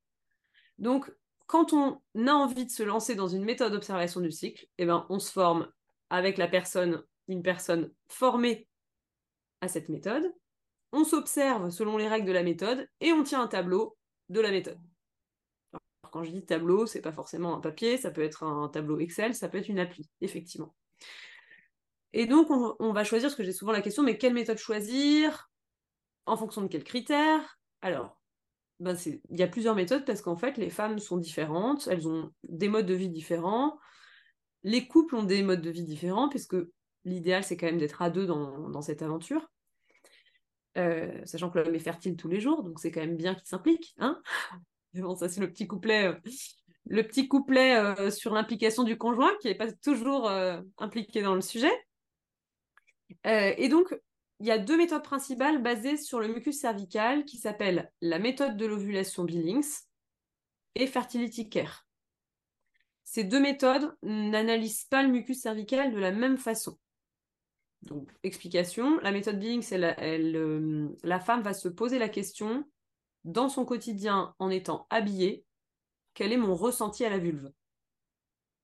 Donc, 0.77 1.11
quand 1.47 1.73
on 1.73 1.99
a 2.27 2.31
envie 2.31 2.65
de 2.65 2.71
se 2.71 2.83
lancer 2.83 3.15
dans 3.15 3.27
une 3.27 3.43
méthode 3.43 3.71
d'observation 3.71 4.21
du 4.21 4.31
cycle, 4.31 4.67
eh 4.77 4.85
ben, 4.85 5.07
on 5.09 5.17
se 5.17 5.31
forme 5.31 5.67
avec 6.11 6.37
la 6.37 6.47
personne, 6.47 7.03
une 7.27 7.41
personne 7.41 7.91
formée 8.07 8.67
à 9.61 9.67
cette 9.67 9.89
méthode, 9.89 10.31
on 10.95 11.03
s'observe 11.03 11.69
selon 11.69 11.97
les 11.97 12.07
règles 12.07 12.27
de 12.27 12.31
la 12.31 12.41
méthode 12.41 12.87
et 13.01 13.11
on 13.11 13.23
tient 13.23 13.41
un 13.41 13.47
tableau 13.47 13.97
de 14.29 14.39
la 14.39 14.49
méthode. 14.49 14.79
quand 16.11 16.23
je 16.23 16.31
dis 16.31 16.45
tableau, 16.45 16.85
c'est 16.85 17.01
pas 17.01 17.11
forcément 17.11 17.55
un 17.55 17.59
papier, 17.59 17.97
ça 17.97 18.09
peut 18.09 18.23
être 18.23 18.43
un 18.43 18.69
tableau 18.69 18.99
Excel, 18.99 19.35
ça 19.35 19.49
peut 19.49 19.57
être 19.57 19.67
une 19.67 19.79
appli, 19.79 20.09
effectivement. 20.21 20.73
Et 22.13 22.25
donc, 22.25 22.47
on, 22.49 22.93
va 22.93 23.03
choisir, 23.03 23.29
ce 23.29 23.35
que 23.35 23.43
j'ai 23.43 23.51
souvent 23.51 23.73
la 23.73 23.81
question, 23.81 24.01
mais 24.01 24.17
quelle 24.17 24.33
méthode 24.33 24.57
choisir 24.57 25.51
En 26.25 26.37
fonction 26.37 26.61
de 26.61 26.67
quels 26.67 26.85
critères? 26.85 27.59
Alors, 27.81 28.17
ben 28.79 28.95
il 29.05 29.37
y 29.37 29.43
a 29.43 29.47
plusieurs 29.47 29.75
méthodes 29.75 30.05
parce 30.05 30.21
qu'en 30.21 30.37
fait, 30.37 30.55
les 30.55 30.69
femmes 30.69 30.99
sont 30.99 31.17
différentes, 31.17 31.89
elles 31.91 32.07
ont 32.07 32.31
des 32.43 32.69
modes 32.69 32.85
de 32.85 32.93
vie 32.93 33.09
différents, 33.09 33.77
les 34.63 34.87
couples 34.87 35.15
ont 35.15 35.23
des 35.23 35.43
modes 35.43 35.61
de 35.61 35.69
vie 35.69 35.83
différents, 35.83 36.29
puisque 36.29 36.55
l'idéal, 37.03 37.43
c'est 37.43 37.57
quand 37.57 37.65
même 37.65 37.77
d'être 37.77 38.01
à 38.01 38.09
deux 38.09 38.25
dans 38.25 38.81
cette 38.81 39.01
aventure. 39.01 39.49
Euh, 40.77 41.21
sachant 41.25 41.49
que 41.49 41.59
l'homme 41.59 41.73
est 41.73 41.79
fertile 41.79 42.17
tous 42.17 42.27
les 42.27 42.41
jours, 42.41 42.63
donc 42.63 42.79
c'est 42.79 42.91
quand 42.91 42.99
même 42.99 43.15
bien 43.15 43.33
qu'il 43.33 43.47
s'implique. 43.47 43.95
Hein 43.97 44.21
bon, 44.93 45.15
ça 45.15 45.29
c'est 45.29 45.39
le 45.39 45.49
petit 45.49 45.67
couplet, 45.67 46.07
euh, 46.07 46.15
le 46.85 47.03
petit 47.03 47.29
couplet 47.29 47.77
euh, 47.77 48.11
sur 48.11 48.33
l'implication 48.33 48.83
du 48.83 48.97
conjoint 48.97 49.31
qui 49.41 49.47
n'est 49.47 49.55
pas 49.55 49.71
toujours 49.71 50.29
impliqué 50.77 51.21
dans 51.21 51.35
le 51.35 51.41
sujet. 51.41 51.71
et 53.23 53.69
donc, 53.69 53.97
il 54.41 54.47
y 54.47 54.51
a 54.51 54.57
deux 54.57 54.77
méthodes 54.77 55.03
principales 55.03 55.61
basées 55.61 55.95
sur 55.95 56.19
le 56.19 56.27
mucus 56.27 56.59
cervical 56.59 57.23
qui 57.23 57.37
s'appellent 57.37 57.91
la 58.01 58.19
méthode 58.19 58.57
de 58.57 58.65
l'ovulation 58.65 59.23
Billings 59.23 59.79
et 60.75 60.87
Fertility 60.87 61.49
Care. 61.49 61.87
Ces 63.05 63.23
deux 63.23 63.39
méthodes 63.39 63.95
n'analysent 64.03 64.85
pas 64.89 65.03
le 65.03 65.09
mucus 65.09 65.39
cervical 65.39 65.93
de 65.93 65.99
la 65.99 66.11
même 66.11 66.37
façon. 66.37 66.77
Donc, 67.83 68.09
explication, 68.23 68.99
la 69.01 69.11
méthode 69.11 69.39
Billings, 69.39 69.67
euh, 69.73 70.89
la 71.03 71.19
femme 71.19 71.41
va 71.41 71.53
se 71.53 71.67
poser 71.67 71.99
la 71.99 72.09
question, 72.09 72.65
dans 73.23 73.49
son 73.49 73.65
quotidien, 73.65 74.33
en 74.39 74.49
étant 74.49 74.87
habillée, 74.89 75.45
quel 76.13 76.31
est 76.31 76.37
mon 76.37 76.55
ressenti 76.55 77.05
à 77.05 77.09
la 77.09 77.17
vulve? 77.17 77.51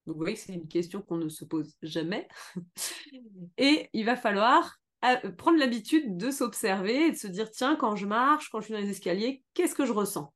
Donc, 0.05 0.15
vous 0.15 0.21
voyez 0.21 0.35
que 0.35 0.41
c'est 0.41 0.53
une 0.53 0.67
question 0.67 1.01
qu'on 1.01 1.17
ne 1.17 1.29
se 1.29 1.45
pose 1.45 1.75
jamais. 1.81 2.27
et 3.57 3.89
il 3.93 4.05
va 4.05 4.15
falloir 4.15 4.77
euh, 5.05 5.31
prendre 5.31 5.59
l'habitude 5.59 6.17
de 6.17 6.31
s'observer 6.31 7.07
et 7.07 7.11
de 7.11 7.17
se 7.17 7.27
dire, 7.27 7.51
tiens, 7.51 7.75
quand 7.75 7.95
je 7.95 8.05
marche, 8.05 8.49
quand 8.49 8.59
je 8.59 8.65
suis 8.65 8.73
dans 8.73 8.79
les 8.79 8.89
escaliers, 8.89 9.43
qu'est-ce 9.53 9.75
que 9.75 9.85
je 9.85 9.93
ressens? 9.93 10.33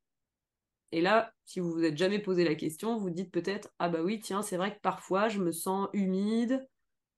Et 0.91 1.01
là, 1.01 1.33
si 1.45 1.59
vous 1.59 1.71
vous 1.71 1.83
êtes 1.83 1.97
jamais 1.97 2.19
posé 2.19 2.43
la 2.43 2.55
question, 2.55 2.97
vous 2.97 3.09
dites 3.09 3.31
peut-être 3.31 3.69
ah 3.79 3.89
bah 3.89 4.01
oui, 4.01 4.19
tiens, 4.19 4.41
c'est 4.41 4.57
vrai 4.57 4.73
que 4.73 4.79
parfois 4.81 5.29
je 5.29 5.39
me 5.39 5.51
sens 5.51 5.89
humide, 5.93 6.65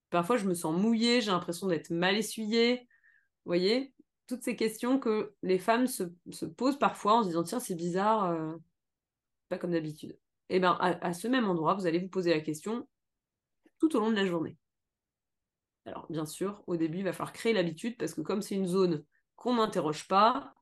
parfois 0.10 0.38
je 0.38 0.46
me 0.46 0.54
sens 0.54 0.80
mouillée, 0.80 1.22
j'ai 1.22 1.32
l'impression 1.32 1.68
d'être 1.68 1.90
mal 1.90 2.16
essuyée. 2.16 2.88
Vous 3.46 3.50
voyez, 3.50 3.94
toutes 4.28 4.44
ces 4.44 4.56
questions 4.56 5.00
que 5.00 5.34
les 5.42 5.60
femmes 5.60 5.88
se, 5.88 6.04
posent 6.46 6.80
parfois 6.80 7.16
en 7.16 7.24
se 7.24 7.30
disant 7.30 7.44
tiens, 7.44 7.60
c'est 7.60 7.76
bizarre, 7.76 8.26
euh, 8.26 8.56
pas 9.50 9.58
comme 9.58 9.72
d'habitude. 9.72 10.20
Et 10.50 10.58
eh 10.58 10.60
bien 10.60 10.78
à, 10.80 11.14
ce 11.14 11.28
même 11.28 11.50
endroit, 11.50 11.74
vous 11.74 11.88
allez 11.88 12.00
vous 12.00 12.08
poser 12.08 12.34
la 12.34 12.40
question 12.40 12.88
tout 13.80 13.96
au 13.96 14.00
long 14.00 14.12
de 14.12 14.16
la 14.16 14.26
journée. 14.26 14.58
Alors 15.86 16.08
bien 16.10 16.26
sûr, 16.26 16.64
au 16.68 16.78
début, 16.78 17.00
il 17.00 17.04
va 17.04 17.14
falloir 17.14 17.34
créer 17.34 17.54
l'habitude 17.54 17.98
parce 17.98 18.14
que 18.14 18.22
comme 18.22 18.42
c'est 18.42 18.56
une 18.56 18.68
zone 18.68 19.04
qu'on 19.36 19.56
n'interroge 19.56 20.08
pas, 20.08 20.54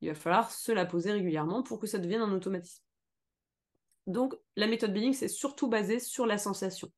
il 0.00 0.08
va 0.08 0.14
falloir 0.14 0.50
se 0.50 0.72
la 0.72 0.86
poser 0.86 1.12
régulièrement 1.12 1.62
pour 1.62 1.78
que 1.78 1.86
ça 1.86 1.98
devienne 1.98 2.22
un 2.22 2.32
automatisme. 2.32 2.82
Donc 4.06 4.34
la 4.56 4.66
méthode 4.66 4.92
Billing, 4.92 5.12
c'est 5.12 5.28
surtout 5.28 5.68
basé 5.68 6.00
sur 6.00 6.26
la 6.26 6.38
sensation. 6.38 6.90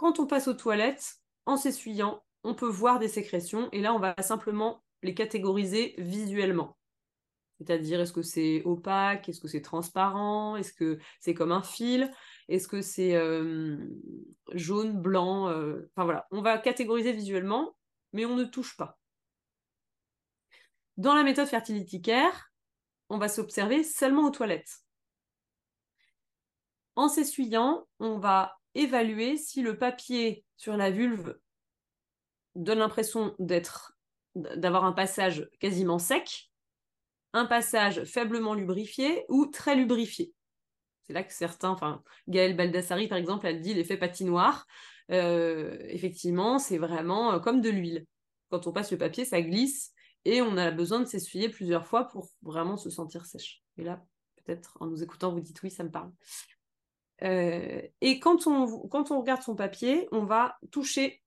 Quand 0.00 0.18
on 0.18 0.26
passe 0.26 0.48
aux 0.48 0.54
toilettes, 0.54 1.16
en 1.44 1.58
s'essuyant, 1.58 2.24
on 2.42 2.54
peut 2.54 2.66
voir 2.66 2.98
des 2.98 3.06
sécrétions 3.06 3.68
et 3.70 3.82
là 3.82 3.92
on 3.92 3.98
va 3.98 4.14
simplement 4.22 4.82
les 5.02 5.12
catégoriser 5.12 5.94
visuellement. 5.98 6.78
C'est-à-dire, 7.58 8.00
est-ce 8.00 8.14
que 8.14 8.22
c'est 8.22 8.62
opaque? 8.64 9.28
Est-ce 9.28 9.42
que 9.42 9.46
c'est 9.46 9.60
transparent? 9.60 10.56
Est-ce 10.56 10.72
que 10.72 10.98
c'est 11.18 11.34
comme 11.34 11.52
un 11.52 11.62
fil? 11.62 12.10
Est-ce 12.48 12.66
que 12.66 12.80
c'est 12.80 13.14
euh, 13.14 13.76
jaune, 14.54 14.98
blanc 14.98 15.50
euh, 15.50 15.90
Enfin 15.94 16.04
voilà, 16.04 16.26
on 16.30 16.40
va 16.40 16.56
catégoriser 16.56 17.12
visuellement, 17.12 17.76
mais 18.14 18.24
on 18.24 18.36
ne 18.36 18.44
touche 18.44 18.78
pas. 18.78 18.98
Dans 20.96 21.12
la 21.12 21.24
méthode 21.24 21.46
Fertility 21.46 22.00
Care, 22.00 22.50
on 23.10 23.18
va 23.18 23.28
s'observer 23.28 23.84
seulement 23.84 24.24
aux 24.24 24.30
toilettes. 24.30 24.78
En 26.96 27.10
s'essuyant, 27.10 27.86
on 27.98 28.18
va 28.18 28.59
évaluer 28.74 29.36
si 29.36 29.62
le 29.62 29.76
papier 29.78 30.44
sur 30.56 30.76
la 30.76 30.90
vulve 30.90 31.38
donne 32.54 32.78
l'impression 32.78 33.34
d'être 33.38 33.96
d'avoir 34.34 34.84
un 34.84 34.92
passage 34.92 35.48
quasiment 35.58 35.98
sec, 35.98 36.50
un 37.32 37.46
passage 37.46 38.04
faiblement 38.04 38.54
lubrifié 38.54 39.24
ou 39.28 39.46
très 39.46 39.74
lubrifié. 39.74 40.32
C'est 41.06 41.12
là 41.12 41.24
que 41.24 41.32
certains, 41.32 41.70
enfin 41.70 42.02
Gaëlle 42.28 42.56
Baldassari 42.56 43.08
par 43.08 43.18
exemple, 43.18 43.46
elle 43.46 43.60
dit 43.60 43.74
l'effet 43.74 43.96
patinoire. 43.96 44.66
Euh, 45.10 45.76
effectivement, 45.88 46.58
c'est 46.58 46.78
vraiment 46.78 47.32
euh, 47.32 47.38
comme 47.40 47.60
de 47.60 47.70
l'huile. 47.70 48.06
Quand 48.50 48.66
on 48.66 48.72
passe 48.72 48.92
le 48.92 48.98
papier, 48.98 49.24
ça 49.24 49.42
glisse 49.42 49.92
et 50.24 50.42
on 50.42 50.56
a 50.56 50.70
besoin 50.70 51.00
de 51.00 51.06
s'essuyer 51.06 51.48
plusieurs 51.48 51.86
fois 51.86 52.04
pour 52.08 52.28
vraiment 52.42 52.76
se 52.76 52.90
sentir 52.90 53.26
sèche. 53.26 53.62
Et 53.78 53.82
là, 53.82 54.04
peut-être 54.36 54.76
en 54.80 54.86
nous 54.86 55.02
écoutant, 55.02 55.32
vous 55.32 55.40
dites 55.40 55.60
oui, 55.62 55.70
ça 55.70 55.82
me 55.82 55.90
parle. 55.90 56.12
Euh, 57.22 57.82
et 58.00 58.18
quand 58.18 58.46
on, 58.46 58.88
quand 58.88 59.10
on 59.10 59.20
regarde 59.20 59.42
son 59.42 59.54
papier, 59.54 60.08
on 60.12 60.24
va 60.24 60.56
toucher 60.70 61.22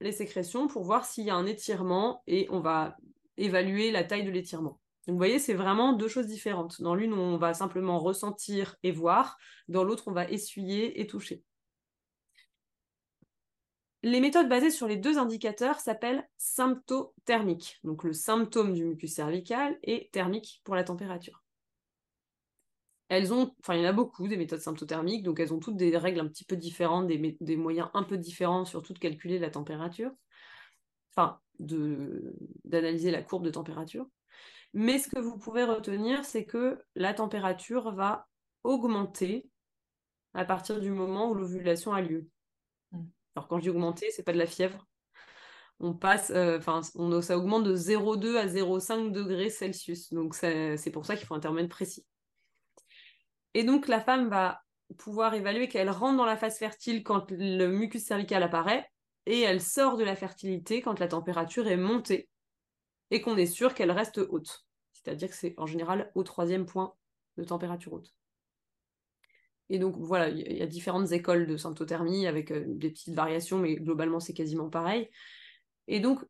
les 0.00 0.12
sécrétions 0.12 0.66
pour 0.66 0.84
voir 0.84 1.04
s'il 1.04 1.24
y 1.24 1.30
a 1.30 1.34
un 1.34 1.46
étirement 1.46 2.22
et 2.26 2.46
on 2.50 2.60
va 2.60 2.96
évaluer 3.36 3.90
la 3.90 4.04
taille 4.04 4.24
de 4.24 4.30
l'étirement. 4.30 4.80
Donc 5.06 5.14
vous 5.14 5.18
voyez, 5.18 5.38
c'est 5.38 5.54
vraiment 5.54 5.92
deux 5.92 6.08
choses 6.08 6.26
différentes. 6.26 6.80
Dans 6.80 6.94
l'une, 6.94 7.14
on 7.14 7.36
va 7.38 7.54
simplement 7.54 7.98
ressentir 7.98 8.76
et 8.82 8.92
voir. 8.92 9.38
Dans 9.68 9.82
l'autre, 9.82 10.04
on 10.06 10.12
va 10.12 10.28
essuyer 10.28 11.00
et 11.00 11.06
toucher. 11.06 11.42
Les 14.02 14.20
méthodes 14.20 14.48
basées 14.48 14.70
sur 14.70 14.86
les 14.86 14.96
deux 14.96 15.18
indicateurs 15.18 15.80
s'appellent 15.80 16.26
symptothermiques. 16.38 17.78
Donc 17.84 18.04
le 18.04 18.12
symptôme 18.12 18.72
du 18.72 18.84
mucus 18.84 19.14
cervical 19.14 19.78
et 19.82 20.08
thermique 20.12 20.62
pour 20.64 20.74
la 20.74 20.84
température. 20.84 21.39
Elles 23.10 23.34
ont, 23.34 23.52
enfin 23.58 23.74
il 23.74 23.82
y 23.82 23.84
en 23.84 23.88
a 23.88 23.92
beaucoup 23.92 24.28
des 24.28 24.36
méthodes 24.36 24.60
symptothermiques, 24.60 25.24
donc 25.24 25.40
elles 25.40 25.52
ont 25.52 25.58
toutes 25.58 25.76
des 25.76 25.96
règles 25.96 26.20
un 26.20 26.28
petit 26.28 26.44
peu 26.44 26.56
différentes, 26.56 27.08
des, 27.08 27.56
moyens 27.56 27.90
un 27.92 28.04
peu 28.04 28.16
différents 28.16 28.64
surtout 28.64 28.92
de 28.92 29.00
calculer 29.00 29.40
la 29.40 29.50
température, 29.50 30.12
enfin 31.12 31.40
d'analyser 31.58 33.10
la 33.10 33.22
courbe 33.22 33.44
de 33.44 33.50
température. 33.50 34.06
Mais 34.74 34.98
ce 35.00 35.08
que 35.08 35.18
vous 35.18 35.36
pouvez 35.38 35.64
retenir, 35.64 36.24
c'est 36.24 36.44
que 36.44 36.78
la 36.94 37.12
température 37.12 37.92
va 37.92 38.28
augmenter 38.62 39.50
à 40.32 40.44
partir 40.44 40.78
du 40.78 40.92
moment 40.92 41.30
où 41.30 41.34
l'ovulation 41.34 41.92
a 41.92 42.00
lieu. 42.02 42.28
Alors 43.34 43.48
quand 43.48 43.58
je 43.58 43.62
dis 43.62 43.70
augmenter, 43.70 44.08
c'est 44.12 44.22
pas 44.22 44.32
de 44.32 44.38
la 44.38 44.46
fièvre. 44.46 44.86
On 45.80 45.94
passe, 45.94 46.30
euh, 46.30 46.58
enfin, 46.58 46.82
ça 46.82 47.36
augmente 47.36 47.64
de 47.64 47.74
0,2 47.74 48.36
à 48.36 48.46
0,5 48.46 49.10
degrés 49.10 49.50
Celsius. 49.50 50.12
Donc 50.12 50.36
c'est 50.36 50.92
pour 50.92 51.04
ça 51.06 51.16
qu'il 51.16 51.26
faut 51.26 51.34
un 51.34 51.40
thermomètre 51.40 51.70
précis. 51.70 52.06
Et 53.54 53.64
donc 53.64 53.88
la 53.88 54.00
femme 54.00 54.28
va 54.28 54.62
pouvoir 54.98 55.34
évaluer 55.34 55.68
qu'elle 55.68 55.90
rentre 55.90 56.16
dans 56.16 56.24
la 56.24 56.36
phase 56.36 56.58
fertile 56.58 57.02
quand 57.02 57.30
le 57.30 57.66
mucus 57.66 58.04
cervical 58.04 58.42
apparaît 58.42 58.88
et 59.26 59.40
elle 59.40 59.60
sort 59.60 59.96
de 59.96 60.04
la 60.04 60.16
fertilité 60.16 60.82
quand 60.82 60.98
la 60.98 61.08
température 61.08 61.68
est 61.68 61.76
montée 61.76 62.28
et 63.10 63.20
qu'on 63.20 63.36
est 63.36 63.46
sûr 63.46 63.74
qu'elle 63.74 63.90
reste 63.90 64.18
haute. 64.18 64.64
C'est-à-dire 64.92 65.28
que 65.28 65.34
c'est 65.34 65.54
en 65.56 65.66
général 65.66 66.10
au 66.14 66.22
troisième 66.22 66.66
point 66.66 66.94
de 67.36 67.44
température 67.44 67.92
haute. 67.92 68.14
Et 69.68 69.78
donc 69.78 69.96
voilà, 69.98 70.28
il 70.28 70.56
y 70.56 70.62
a 70.62 70.66
différentes 70.66 71.12
écoles 71.12 71.46
de 71.46 71.56
symptothermie 71.56 72.26
avec 72.26 72.50
euh, 72.50 72.64
des 72.66 72.90
petites 72.90 73.14
variations, 73.14 73.58
mais 73.58 73.76
globalement 73.76 74.18
c'est 74.18 74.34
quasiment 74.34 74.68
pareil. 74.68 75.08
Et 75.86 76.00
donc, 76.00 76.24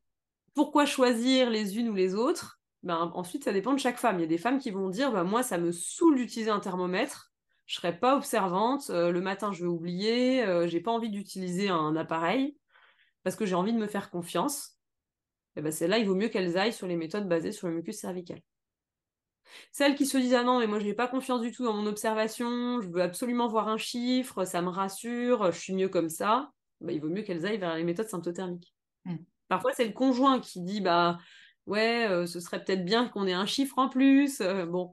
pourquoi 0.55 0.85
choisir 0.85 1.49
les 1.49 1.79
unes 1.79 1.89
ou 1.89 1.95
les 1.95 2.15
autres? 2.15 2.60
Ben, 2.83 3.11
Ensuite, 3.15 3.45
ça 3.45 3.53
dépend 3.53 3.73
de 3.73 3.79
chaque 3.79 3.99
femme. 3.99 4.19
Il 4.19 4.23
y 4.23 4.25
a 4.25 4.29
des 4.29 4.39
femmes 4.39 4.59
qui 4.59 4.71
vont 4.71 4.89
dire, 4.89 5.13
ben, 5.13 5.25
moi, 5.25 5.43
ça 5.43 5.59
me 5.59 5.73
saoule 5.73 6.17
d'utiliser 6.17 6.51
un 6.51 6.61
thermomètre, 6.61 7.33
je 7.67 7.77
serai 7.77 7.97
pas 7.97 8.17
observante, 8.17 8.91
euh, 8.91 9.13
le 9.13 9.21
matin 9.21 9.53
je 9.53 9.63
vais 9.63 9.69
oublier, 9.69 10.43
euh, 10.45 10.67
j'ai 10.67 10.81
pas 10.81 10.91
envie 10.91 11.09
d'utiliser 11.09 11.69
un 11.69 11.95
appareil, 11.95 12.57
parce 13.23 13.37
que 13.37 13.47
j'ai 13.47 13.55
envie 13.55 13.73
de 13.73 13.79
me 13.79 13.87
faire 13.87 14.11
confiance. 14.11 14.77
Et 15.55 15.63
ben, 15.63 15.71
c'est 15.71 15.87
là, 15.87 15.99
il 15.99 16.07
vaut 16.07 16.17
mieux 16.17 16.29
qu'elles 16.29 16.59
aillent 16.59 16.73
sur 16.73 16.89
les 16.89 16.97
méthodes 16.97 17.29
basées 17.29 17.53
sur 17.53 17.69
le 17.69 17.75
mucus 17.75 17.97
cervical. 17.97 18.41
Celles 19.71 19.95
qui 19.95 20.07
se 20.07 20.19
disent 20.19 20.35
ah 20.35 20.43
non 20.43 20.59
mais 20.59 20.67
moi 20.67 20.79
je 20.79 20.85
n'ai 20.85 20.95
pas 20.95 21.09
confiance 21.09 21.41
du 21.41 21.53
tout 21.53 21.65
dans 21.65 21.73
mon 21.73 21.87
observation, 21.87 22.81
je 22.81 22.89
veux 22.89 23.03
absolument 23.03 23.49
voir 23.49 23.69
un 23.69 23.79
chiffre, 23.79 24.45
ça 24.45 24.63
me 24.63 24.69
rassure, 24.69 25.51
je 25.53 25.59
suis 25.59 25.75
mieux 25.75 25.89
comme 25.89 26.09
ça, 26.09 26.51
bah, 26.81 26.93
il 26.93 27.01
vaut 27.01 27.09
mieux 27.09 27.23
qu'elles 27.23 27.47
aillent 27.47 27.59
vers 27.59 27.75
les 27.75 27.85
méthodes 27.85 28.09
symptothermiques. 28.09 28.75
Hmm. 29.05 29.17
Parfois 29.49 29.73
c'est 29.73 29.87
le 29.87 29.93
conjoint 29.93 30.41
qui 30.41 30.61
dit 30.61 30.81
bah 30.81 31.19
ouais 31.67 32.07
euh, 32.09 32.27
ce 32.27 32.41
serait 32.41 32.63
peut-être 32.65 32.85
bien 32.85 33.09
qu'on 33.09 33.27
ait 33.27 33.33
un 33.33 33.47
chiffre 33.47 33.79
en 33.79 33.89
plus. 33.89 34.41
Euh, 34.41 34.67
bon 34.67 34.93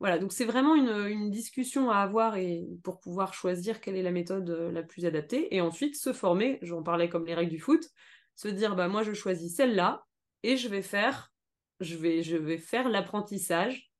voilà 0.00 0.18
donc 0.18 0.32
c'est 0.32 0.44
vraiment 0.44 0.74
une, 0.74 1.30
discussion 1.30 1.90
à 1.90 1.98
avoir 1.98 2.36
et 2.36 2.66
pour 2.82 3.00
pouvoir 3.00 3.34
choisir 3.34 3.80
quelle 3.80 3.96
est 3.96 4.02
la 4.02 4.10
méthode 4.10 4.50
euh, 4.50 4.70
la 4.70 4.82
plus 4.82 5.06
adaptée 5.06 5.54
et 5.54 5.60
ensuite 5.60 5.96
se 5.96 6.12
former. 6.12 6.58
J'en 6.62 6.82
parlais 6.82 7.08
comme 7.08 7.26
les 7.26 7.34
règles 7.34 7.50
du 7.50 7.60
foot, 7.60 7.84
se 8.34 8.48
dire 8.48 8.76
bah 8.76 8.88
moi 8.88 9.02
je 9.02 9.12
choisis 9.12 9.54
celle-là 9.54 10.04
et 10.42 10.56
je 10.56 10.68
vais 10.68 10.82
faire 10.82 11.32
je 11.80 11.96
vais, 11.96 12.22
je 12.22 12.36
vais 12.36 12.58
faire 12.58 12.88
l'apprentissage 12.88 13.90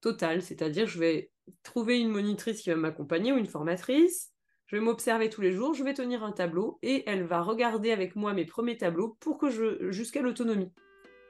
total, 0.00 0.42
c'est-à-dire 0.42 0.86
je 0.86 0.98
vais 0.98 1.30
trouver 1.62 1.98
une 1.98 2.10
monitrice 2.10 2.62
qui 2.62 2.70
va 2.70 2.76
m'accompagner 2.76 3.32
ou 3.32 3.38
une 3.38 3.46
formatrice, 3.46 4.32
je 4.66 4.76
vais 4.76 4.82
m'observer 4.82 5.30
tous 5.30 5.40
les 5.40 5.52
jours, 5.52 5.74
je 5.74 5.82
vais 5.82 5.94
tenir 5.94 6.22
un 6.22 6.32
tableau 6.32 6.78
et 6.82 7.04
elle 7.06 7.24
va 7.24 7.40
regarder 7.40 7.90
avec 7.90 8.16
moi 8.16 8.34
mes 8.34 8.44
premiers 8.44 8.76
tableaux 8.76 9.16
pour 9.20 9.38
que 9.38 9.48
je 9.50 9.90
jusqu'à 9.90 10.20
l'autonomie. 10.20 10.72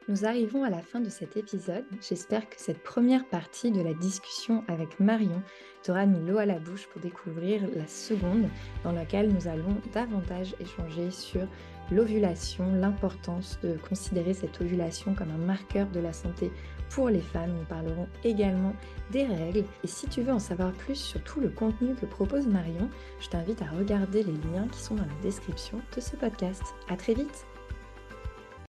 Nous 0.09 0.25
arrivons 0.25 0.65
à 0.65 0.71
la 0.71 0.81
fin 0.81 1.01
de 1.01 1.11
cet 1.11 1.37
épisode. 1.37 1.85
J'espère 2.01 2.49
que 2.49 2.57
cette 2.57 2.83
première 2.83 3.27
partie 3.27 3.71
de 3.71 3.83
la 3.83 3.93
discussion 3.93 4.65
avec 4.67 4.99
Marion 5.01 5.43
t'aura 5.83 6.07
mis 6.07 6.27
l'eau 6.27 6.39
à 6.39 6.47
la 6.47 6.59
bouche 6.59 6.87
pour 6.87 7.03
découvrir 7.03 7.61
la 7.77 7.87
seconde 7.87 8.49
dans 8.85 8.93
laquelle 8.93 9.31
nous 9.31 9.49
allons 9.49 9.77
davantage 9.93 10.55
échanger 10.61 11.11
sur 11.11 11.47
l'ovulation, 11.91 12.73
l'importance 12.73 13.59
de 13.63 13.77
considérer 13.87 14.33
cette 14.33 14.59
ovulation 14.63 15.15
comme 15.15 15.31
un 15.31 15.47
marqueur 15.47 15.87
de 15.91 16.01
la 16.01 16.15
santé 16.15 16.51
pour 16.89 17.11
les 17.11 17.21
femmes. 17.21 17.53
Nous 17.53 17.67
parlerons 17.67 18.09
également 18.25 18.73
des 19.11 19.27
règles. 19.27 19.65
Et 19.85 19.89
si 19.89 20.09
tu 20.09 20.23
veux 20.23 20.33
en 20.33 20.39
savoir 20.39 20.73
plus 20.73 20.97
sur 20.97 21.23
tout 21.23 21.41
le 21.41 21.51
contenu 21.51 21.95
que 21.95 22.07
propose 22.07 22.47
Marion, 22.47 22.89
je 23.21 23.29
t'invite 23.29 23.61
à 23.61 23.77
regarder 23.77 24.23
les 24.23 24.33
liens 24.33 24.69
qui 24.73 24.81
sont 24.81 24.95
dans 24.95 25.05
la 25.05 25.23
description 25.23 25.83
de 25.95 26.01
ce 26.01 26.17
podcast. 26.17 26.63
À 26.89 26.97
très 26.97 27.13
vite! 27.13 27.48